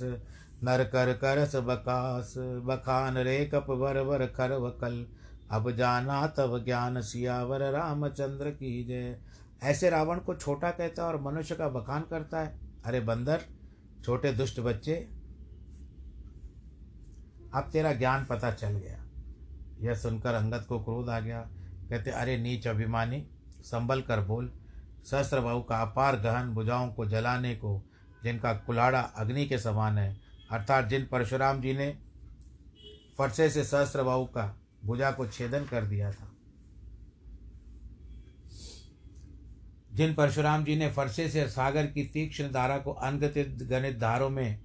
नर 0.62 0.84
कर 0.84 1.12
करस 1.12 1.56
बकास, 1.56 2.34
बखान 2.38 3.16
रे 3.16 3.46
कप 3.46 3.66
वर 3.70 3.98
वर 3.98 4.26
खर 4.26 4.52
वकल 4.52 5.06
अब 5.50 5.70
जाना 5.70 6.26
तब 6.26 6.64
ज्ञान 6.64 7.00
सियावर, 7.00 7.62
रामचंद्र 7.70 8.50
की 8.50 8.84
जय। 8.84 9.18
ऐसे 9.62 9.90
रावण 9.90 10.18
को 10.18 10.34
छोटा 10.34 10.70
कहता 10.70 11.02
है 11.02 11.08
और 11.08 11.20
मनुष्य 11.22 11.54
का 11.54 11.68
बखान 11.68 12.02
करता 12.02 12.40
है। 12.40 12.58
अरे 12.84 13.00
बंदर, 13.00 13.40
छोटे 14.04 14.32
दुष्ट 14.32 14.60
बच्चे, 14.60 14.94
अब 17.54 17.70
तेरा 17.72 17.92
ज्ञान 17.92 18.24
पता 18.24 18.50
चल 18.50 18.70
गया। 18.70 19.04
यह 19.80 19.94
सुनकर 19.94 20.34
अंगद 20.34 20.64
को 20.68 20.78
क्रोध 20.84 21.08
आ 21.08 21.20
गया। 21.20 21.50
कहते, 21.92 22.10
अरे 22.10 22.38
नीच 22.38 22.66
अभिमानी, 22.66 23.26
संभल 23.60 24.00
कर 24.00 24.20
बोल। 24.20 24.52
सहस्त्र 25.04 25.40
का 25.68 25.82
अपार 25.82 26.16
गहन 26.16 26.50
भुजाओं 26.50 26.92
को 26.92 27.06
जलाने 27.06 27.54
को, 27.54 27.82
जिनका 28.24 28.52
कुलाड़ा 28.52 29.00
अग्नि 29.00 29.46
के 29.46 29.58
समान 29.58 29.98
है, 29.98 30.20
अर्थात 30.50 30.88
जिन 30.88 31.06
परशुराम 31.06 31.60
जी 31.60 31.72
ने 31.72 31.98
फरसे 33.18 33.50
से 33.50 33.64
सहस्त्र 33.64 34.02
का 34.04 34.60
भुजा 34.84 35.10
को 35.10 35.26
छेदन 35.26 35.64
कर 35.64 35.86
दिया 35.86 36.12
था। 36.12 36.32
जिन 39.94 40.14
परशुराम 40.14 40.64
जी 40.64 40.76
ने 40.76 40.90
फरसे 40.90 41.28
से 41.28 41.48
सागर 41.48 41.86
की 41.86 42.04
तीक्ष्ण 42.04 42.52
धारा 42.52 42.78
को 42.78 42.92
अनगतित 42.92 43.58
गणित 43.62 43.98
धारों 43.98 44.30
में 44.30 44.62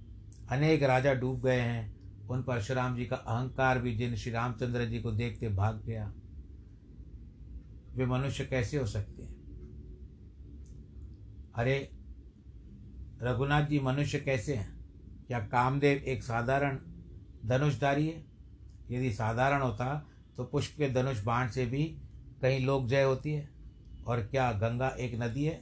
अनेक 0.48 0.82
राजा 0.82 1.14
डूब 1.14 1.44
गए 1.44 1.60
हैं, 1.60 1.96
उन 2.28 2.42
परशुराम 2.42 2.96
जी 2.96 3.06
का 3.06 3.16
अहंकार 3.16 3.78
भी 3.78 3.96
जिन 3.96 4.16
श्री 4.16 4.32
रामचंद्र 4.32 4.84
जी 4.84 4.98
को 5.00 5.12
देखते 5.12 5.48
भाग 5.48 5.82
गया। 5.86 6.12
वे 7.98 8.06
मनुष्य 8.06 8.44
कैसे 8.44 8.76
हो 8.76 8.86
सकते 8.86 9.22
हैं? 9.22 9.36
अरे, 11.54 11.92
रघुनाथ 13.22 13.66
जी 13.66 13.80
मनुष्य 13.80 14.20
कैसे 14.20 14.54
हैं? 14.54 14.78
क्या 15.26 15.38
कामदेव 15.38 15.98
एक 15.98 16.22
साधारण 16.22 16.78
धनुषधारी 17.46 18.08
है? 18.08 18.24
यदि 18.90 19.12
साधारण 19.12 19.62
होता 19.62 20.10
तो 20.36 20.44
पुष्प 20.44 20.76
के 20.78 20.90
धनुष 20.90 21.24
बाण 21.24 21.48
से 21.48 21.66
भी 21.66 21.84
कहीं 22.42 22.66
लोक 22.66 22.86
जय 22.86 23.02
होती 23.02 23.32
है। 23.32 23.48
और 24.06 24.20
क्या 24.20 24.52
गंगा 24.52 24.88
एक 24.88 25.14
नदी 25.14 25.44
है? 25.44 25.54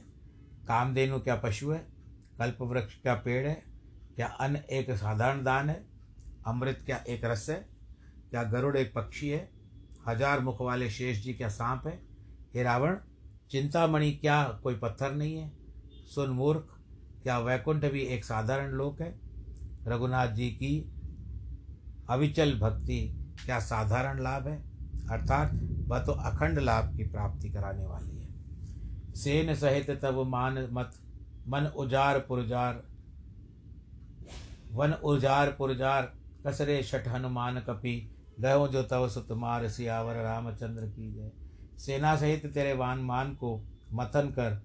कामधेनु 0.67 1.19
क्या 1.19 1.35
पशु 1.35 1.71
है? 1.71 1.87
कल्प 2.39 2.61
वृक्ष 2.61 3.01
क्या 3.01 3.15
पेड़ 3.15 3.47
है? 3.47 3.63
क्या 4.15 4.27
अन्न 4.27 4.55
एक 4.55 4.91
साधारण 4.91 5.43
दान 5.43 5.69
है? 5.69 5.85
अमृत 6.47 6.83
क्या 6.85 7.03
एक 7.09 7.25
रस 7.25 7.49
है? 7.49 7.69
क्या 8.29 8.43
गरुड़ 8.43 8.77
एक 8.77 8.93
पक्षी 8.93 9.29
है? 9.29 9.49
हज़ार 10.07 10.39
मुख 10.39 10.61
वाले 10.61 10.89
शेष 10.89 11.23
जी 11.23 11.33
क्या 11.33 11.49
सांप 11.49 11.87
है? 11.87 12.06
हे 12.57 12.63
रावण 12.63 12.97
चिंतामणि 13.51 14.11
क्या 14.11 14.59
कोई 14.63 14.75
पत्थर 14.75 15.11
नहीं 15.11 15.37
है? 15.37 15.51
सुन 16.15 16.29
मूर्ख, 16.29 16.79
क्या 17.23 17.39
वैकुंठ 17.39 17.85
भी 17.85 18.01
एक 18.01 18.25
साधारण 18.25 18.71
लोक 18.71 19.01
है? 19.01 19.19
रघुनाथ 19.87 20.27
जी 20.27 20.49
की 20.49 20.91
अविचल 22.09 22.59
भक्ति 22.59 23.27
क्या 23.45 23.59
साधारण 23.59 24.23
लाभ 24.23 24.47
है? 24.47 24.63
अर्थात, 25.09 25.51
वह 25.87 25.99
तो 25.99 26.11
अखंड 26.11 26.59
लाभ 26.59 26.97
की 26.97 27.03
प्राप्ति 27.03 27.49
कराने 27.49 27.85
वाली 27.85 28.19
है। 28.19 28.27
सेन 29.13 29.55
सहित 29.55 29.89
तब 30.01 30.27
मान 30.27 30.67
मत, 30.71 30.91
मन 31.47 31.65
उजार 31.65 32.19
पुरजार, 32.19 32.83
वन 34.71 34.93
उजार 34.93 35.51
पुरजार, 35.51 36.13
कसरे 36.47 36.83
शठ 36.83 37.07
हनुमान 37.07 37.59
कपि, 37.59 38.15
गयो 38.39 38.67
जो 38.67 38.83
तव 38.83 39.09
सुतमार 39.09 39.69
सियावर 39.69 40.15
रामचंद्र 40.15 40.87
की 40.87 41.13
जय। 41.13 41.46
सेना 41.77 42.15
सहित 42.15 42.45
तेरे 42.45 42.73
वान 42.73 42.99
मान 42.99 43.35
को 43.35 43.61
मथन 43.93 44.29
कर, 44.29 44.61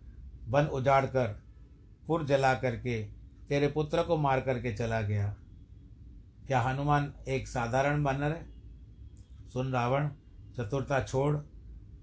वन 0.48 0.64
उजाड़ 0.64 1.06
कर, 1.06 1.42
पुर 2.06 2.24
जला 2.24 2.54
करके, 2.54 3.02
तेरे 3.48 3.68
पुत्र 3.68 4.02
को 4.02 4.16
मार 4.16 4.40
करके 4.40 4.72
चला 4.72 5.00
गया। 5.00 5.36
क्या 6.46 6.60
हनुमान 6.60 7.12
एक 7.28 7.48
साधारण 7.48 8.02
बानर 8.02 8.32
है? 8.32 8.46
सुन 9.52 9.72
रावण, 9.72 10.08
चतुरता 10.56 11.02
छोड़, 11.02 11.36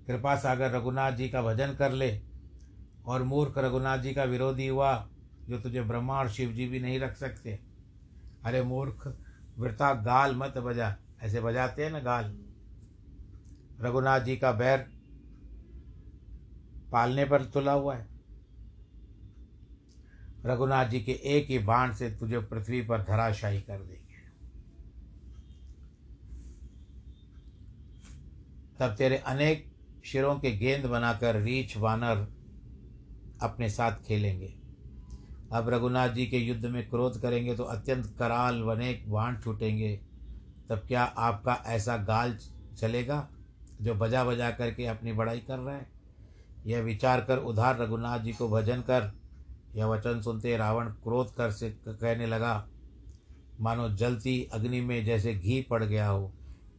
कृपा 0.07 0.35
सागर 0.35 0.71
रघुनाथ 0.71 1.11
जी 1.11 1.29
का 1.29 1.41
भजन 1.41 1.73
कर 1.73 1.91
ले, 1.91 2.21
और 3.05 3.23
मूर्ख 3.23 3.57
रघुनाथ 3.57 3.97
जी 3.97 4.13
का 4.13 4.23
विरोधी 4.23 4.67
हुआ, 4.67 5.09
जो 5.49 5.59
तुझे 5.59 5.81
ब्रह्मा 5.81 6.19
और 6.19 6.29
शिव 6.29 6.51
जी 6.51 6.67
भी 6.67 6.79
नहीं 6.79 6.99
रख 6.99 7.15
सकते। 7.15 7.59
अरे 8.45 8.63
मूर्ख, 8.63 9.17
वृथा 9.57 9.93
गाल 9.93 10.35
मत 10.35 10.57
बजा, 10.57 10.95
ऐसे 11.21 11.41
बजाते 11.41 11.83
हैं 11.83 11.91
ना 11.91 11.99
गाल। 11.99 12.37
रघुनाथ 13.81 14.19
जी 14.19 14.37
का 14.37 14.51
बैर 14.51 14.98
पालने 16.91 17.25
पर 17.25 17.43
तुला 17.45 17.73
हुआ 17.73 17.95
है। 17.95 18.07
रघुनाथ 20.45 20.85
जी 20.85 20.99
के 20.99 21.11
एक 21.11 21.47
ही 21.47 21.59
बाण 21.59 21.93
से 21.93 22.09
तुझे 22.11 22.39
पृथ्वी 22.39 22.81
पर 22.81 23.01
धराशायी 23.01 23.61
कर 23.61 23.77
देंगे। 23.77 24.07
तब 28.79 28.95
तेरे 28.95 29.17
अनेक 29.17 29.65
शिरों 30.05 30.35
के 30.39 30.51
गेंद 30.51 30.85
बनाकर 30.85 31.35
रीछ 31.35 31.77
वानर 31.77 32.27
अपने 33.41 33.69
साथ 33.69 33.91
खेलेंगे। 33.91 34.53
अब 35.53 35.69
रघुनाथ 35.69 36.09
जी 36.09 36.25
के 36.25 36.37
युद्ध 36.37 36.65
में 36.65 36.89
क्रोध 36.89 37.21
करेंगे 37.21 37.55
तो 37.55 37.63
अत्यंत 37.63 38.15
कराल 38.19 38.61
वनेक 38.61 39.09
बाण 39.11 39.39
छूटेंगे। 39.39 39.95
तब 40.69 40.83
क्या 40.87 41.03
आपका 41.03 41.53
ऐसा 41.67 41.97
गाल 41.97 42.37
चलेगा 42.77 43.27
जो 43.81 43.95
बजा 43.95 44.23
बजा 44.23 44.51
करके 44.51 44.85
अपनी 44.85 45.13
बड़ाई 45.13 45.39
कर 45.39 45.59
रहा 45.59 45.75
है? 45.75 45.98
यह 46.65 46.81
विचार 46.81 47.21
कर 47.21 47.37
उधार 47.37 47.77
रघुनाथ 47.79 48.19
जी 48.19 48.31
को 48.31 48.49
भजन 48.49 48.81
कर, 48.81 49.11
यह 49.75 49.85
वचन 49.85 50.21
सुनते 50.21 50.57
रावण 50.57 50.87
क्रोध 51.03 51.33
कर 51.35 51.51
से 51.51 51.69
कहने 51.87 52.27
लगा, 52.27 52.67
मानो 53.61 53.89
जलती 53.89 54.43
अग्नि 54.53 54.81
में 54.81 55.03
जैसे 55.05 55.33
घी 55.33 55.61
पड़ 55.61 55.83
गया 55.83 56.07
हो, 56.07 56.31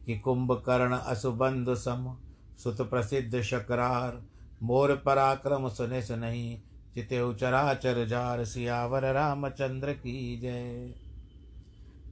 कि 0.05 0.17
कुंभकर्ण 0.19 0.93
असुबंध 0.93 1.73
सम, 1.73 2.15
सुत 2.57 2.81
प्रसिद्ध 2.81 3.41
शकरार, 3.41 4.21
मोर 4.63 4.95
पराक्रम 4.95 5.67
सुने 5.69 6.01
सुनही 6.01 6.63
चिते 6.95 7.21
उचरा 7.21 7.61
चराचर 7.73 8.05
जार 8.07 8.43
सियावर 8.45 9.03
रामचंद्र 9.13 9.93
की 9.93 10.39
जय। 10.41 10.93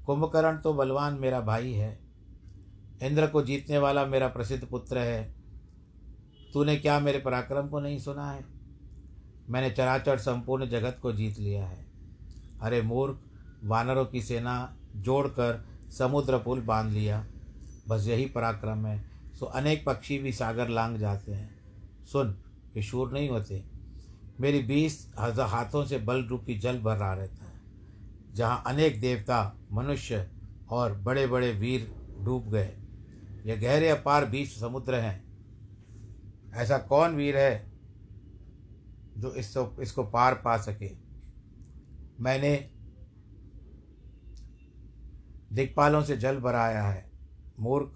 कुंभकर्ण 0.05 0.57
तो 0.57 0.73
बलवान 0.73 1.13
मेरा 1.13 1.41
भाई 1.41 1.71
है, 1.71 1.99
इंद्र 3.01 3.27
को 3.27 3.41
जीतने 3.41 3.77
वाला 3.77 4.05
मेरा 4.05 4.27
प्रसिद्ध 4.27 4.65
पुत्र 4.67 4.97
है 4.97 5.38
तूने 6.53 6.75
क्या 6.75 6.99
मेरे 6.99 7.19
पराक्रम 7.19 7.67
को 7.67 7.79
नहीं 7.79 7.99
सुना 7.99 8.31
है? 8.31 8.43
मैंने 9.49 9.69
चराचर 9.69 10.17
संपूर्ण 10.17 10.67
जगत 10.69 10.97
को 11.01 11.11
जीत 11.13 11.39
लिया 11.39 11.65
है। 11.65 11.85
अरे 12.61 12.81
मूर्ख, 12.81 13.19
वानरों 13.63 14.05
की 14.05 14.21
सेना 14.21 14.77
जोड़कर 14.95 15.63
समुद्र 15.89 16.37
पुल 16.37 16.61
बाँध 16.61 16.91
लिया। 16.91 17.25
बस 17.89 18.07
यही 18.07 18.25
पराक्रम 18.25 18.85
है। 18.85 19.03
सो 19.39 19.45
अनेक 19.45 19.85
पक्षी 19.85 20.17
भी 20.19 20.31
सागर 20.31 20.69
लांग 20.69 20.97
जाते 20.97 21.31
हैं। 21.31 22.05
सुन, 22.05 22.35
ये 22.75 22.81
शूर 22.81 23.11
नहीं 23.13 23.29
होते। 23.29 23.63
मेरी 24.39 24.59
बीस 24.59 25.13
हज़ार 25.19 25.47
हाथों 25.47 25.85
से 25.85 25.97
बल 25.97 26.23
रूपी 26.23 26.57
जल 26.59 26.79
भर 26.79 26.97
रहा 26.97 27.13
रहता 27.13 27.45
है, 27.45 27.59
जहाँ 28.33 28.63
अनेक 28.67 28.99
देवता, 29.01 29.55
मनुष्य 29.71 30.29
और 30.69 30.93
बड़े 30.93 31.25
बड़े 31.27 31.51
वीर 31.51 31.91
डूब 32.19 32.49
गए। 32.51 32.73
यह 33.45 33.55
गहरे 33.55 33.89
अपार 33.89 34.25
बीच 34.25 34.49
समुद्र 34.49 34.95
हैं। 34.95 35.28
ऐसा 36.53 36.77
कौन 36.77 37.15
वीर 37.15 37.37
है 37.37 37.71
जो 39.17 39.33
इसको 39.33 39.81
इसको 39.81 40.03
पार 40.03 40.35
पा 40.35 40.57
सके? 40.57 40.89
मैंने 42.19 42.55
दिक्पालों 45.53 46.01
से 46.03 46.17
जल 46.17 46.39
भराया 46.39 46.83
है, 46.83 47.05
मूर्ख। 47.59 47.95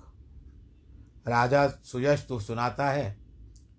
राजा 1.27 1.67
सुयश 1.67 2.25
तू 2.29 2.39
सुनाता 2.39 2.89
है, 2.89 3.15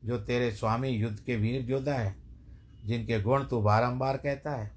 जो 0.05 0.19
तेरे 0.19 0.51
स्वामी 0.51 0.89
युद्ध 0.89 1.19
के 1.21 1.37
वीर 1.37 1.71
योद्धा 1.71 1.95
है, 1.95 2.15
जिनके 2.85 3.21
गुण 3.21 3.45
तू 3.45 3.61
बारंबार 3.63 4.17
कहता 4.17 4.51
है। 4.51 4.71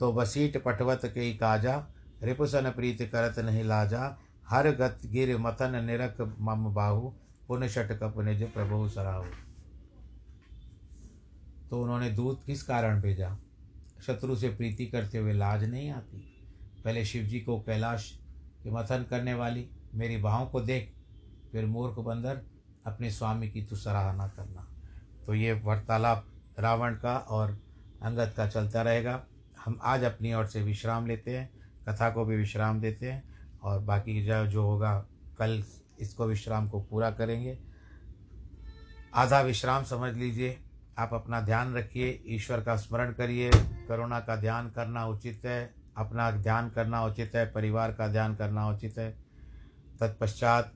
तो 0.00 0.12
बसीट 0.12 0.62
पटवत 0.64 1.00
के 1.04 1.32
काजा, 1.34 1.76
रिपुसन 2.22 2.70
प्रीत 2.70 3.02
करत 3.02 3.38
नहीं 3.38 3.64
लाजा, 3.64 4.16
हर 4.48 4.70
गत 4.70 4.98
गिर 5.06 5.36
मथन 5.38 5.84
निरक 5.84 6.36
मम 6.40 6.72
बाहु। 6.74 7.12
पुन 7.48 7.68
शट 7.68 7.92
कप 7.92 8.22
जो 8.22 8.46
प्रभु 8.46 8.88
सराहु। 8.88 9.24
तो 11.70 11.82
उन्होंने 11.82 12.10
दूत 12.10 12.42
किस 12.46 12.62
कारण 12.62 13.00
भेजा? 13.00 13.38
शत्रु 14.06 14.36
से 14.36 14.48
प्रीति 14.48 14.86
करते 14.86 15.18
हुए 15.18 15.32
लाज 15.32 15.64
नहीं 15.64 15.90
आती? 15.90 16.30
पहले 16.84 17.04
शिव 17.04 17.24
जी 17.24 17.40
को 17.40 17.60
कैलाश 17.60 18.20
के 18.62 18.70
मथन 18.70 19.06
करने 19.10 19.34
वाली, 19.34 19.70
मेरी 19.94 20.16
बाहों 20.16 20.46
को 20.46 20.60
देख, 20.60 20.94
फिर 21.52 21.66
मूर्ख 21.66 21.98
बंदर, 21.98 22.42
अपने 22.86 23.10
स्वामी 23.10 23.50
की 23.50 23.62
तू 23.62 23.76
सराहना 23.76 24.28
करना। 24.28 24.68
तो 25.26 25.34
ये 25.34 25.52
वार्तालाप 25.52 26.26
रावण 26.58 26.94
का 26.94 27.16
और 27.16 27.58
अंगद 28.02 28.32
का 28.36 28.48
चलता 28.48 28.82
रहेगा। 28.82 29.26
हम 29.64 29.78
आज 29.82 30.04
अपनी 30.04 30.34
ओर 30.34 30.46
से 30.46 30.62
विश्राम 30.62 31.06
लेते 31.06 31.38
हैं, 31.38 31.50
कथा 31.88 32.10
को 32.10 32.24
भी 32.24 32.36
विश्राम 32.36 32.80
देते 32.80 33.12
हैं, 33.12 33.24
और 33.62 33.80
बाकी 33.80 34.24
जो 34.24 34.46
जो 34.46 34.62
होगा, 34.62 35.06
कल 35.38 35.64
इसको 36.00 36.26
विश्राम 36.26 36.68
को 36.68 36.80
पूरा 36.80 37.10
करेंगे। 37.10 37.58
आधा 39.14 39.40
विश्राम 39.40 39.84
समझ 39.84 40.14
लीजिए। 40.14 40.58
आप 40.98 41.10
अपना 41.12 41.40
ध्यान 41.40 41.74
रखिए, 41.74 42.22
ईश्वर 42.26 42.60
का 42.60 42.76
स्मरण 42.76 43.12
करिए। 43.12 43.50
करुणा 43.88 44.20
का 44.20 44.36
ध्यान 44.36 44.70
करना 44.70 45.06
उचित 45.06 45.42
है। 45.44 45.74
अपना 45.96 46.30
ध्यान 46.30 46.70
करना 46.70 47.04
उचित 47.04 47.32
है। 47.34 47.52
परिवार 47.52 47.92
का 47.92 48.08
ध्यान 48.08 48.34
करना 48.34 48.68
उचित 48.68 48.98
है। 48.98 49.24
तत्पश्चात 50.00 50.72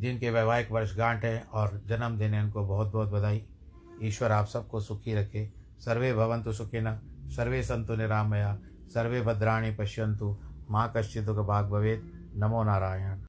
जिनके 0.00 0.30
वैवाहिक 0.30 0.72
वर्षगांठ 0.72 1.24
है 1.24 1.40
और 1.40 1.82
जन्मदिन 1.86 2.34
है, 2.34 2.44
उनको 2.44 2.66
बहुत 2.66 2.92
बहुत 2.92 3.08
बधाई। 3.08 3.46
ईश्वर 4.02 4.32
आप 4.32 4.46
सबको 4.46 4.80
सुखी 4.80 5.14
रखे। 5.14 5.52
सर्वे 5.78 6.14
भवंतु 6.14 6.52
सुखिन, 6.52 6.94
सर्वे 7.28 7.62
संतु 7.62 7.94
निरामया, 7.94 8.58
सर्वे 8.94 9.22
भद्राणी 9.22 9.70
पश्यंतु 9.70 10.38
माँ 10.70 10.92
कश्चित् 10.96 11.26
भाग 11.26 11.66
भवेद 11.66 12.32
नमो 12.36 12.64
नारायण। 12.64 13.18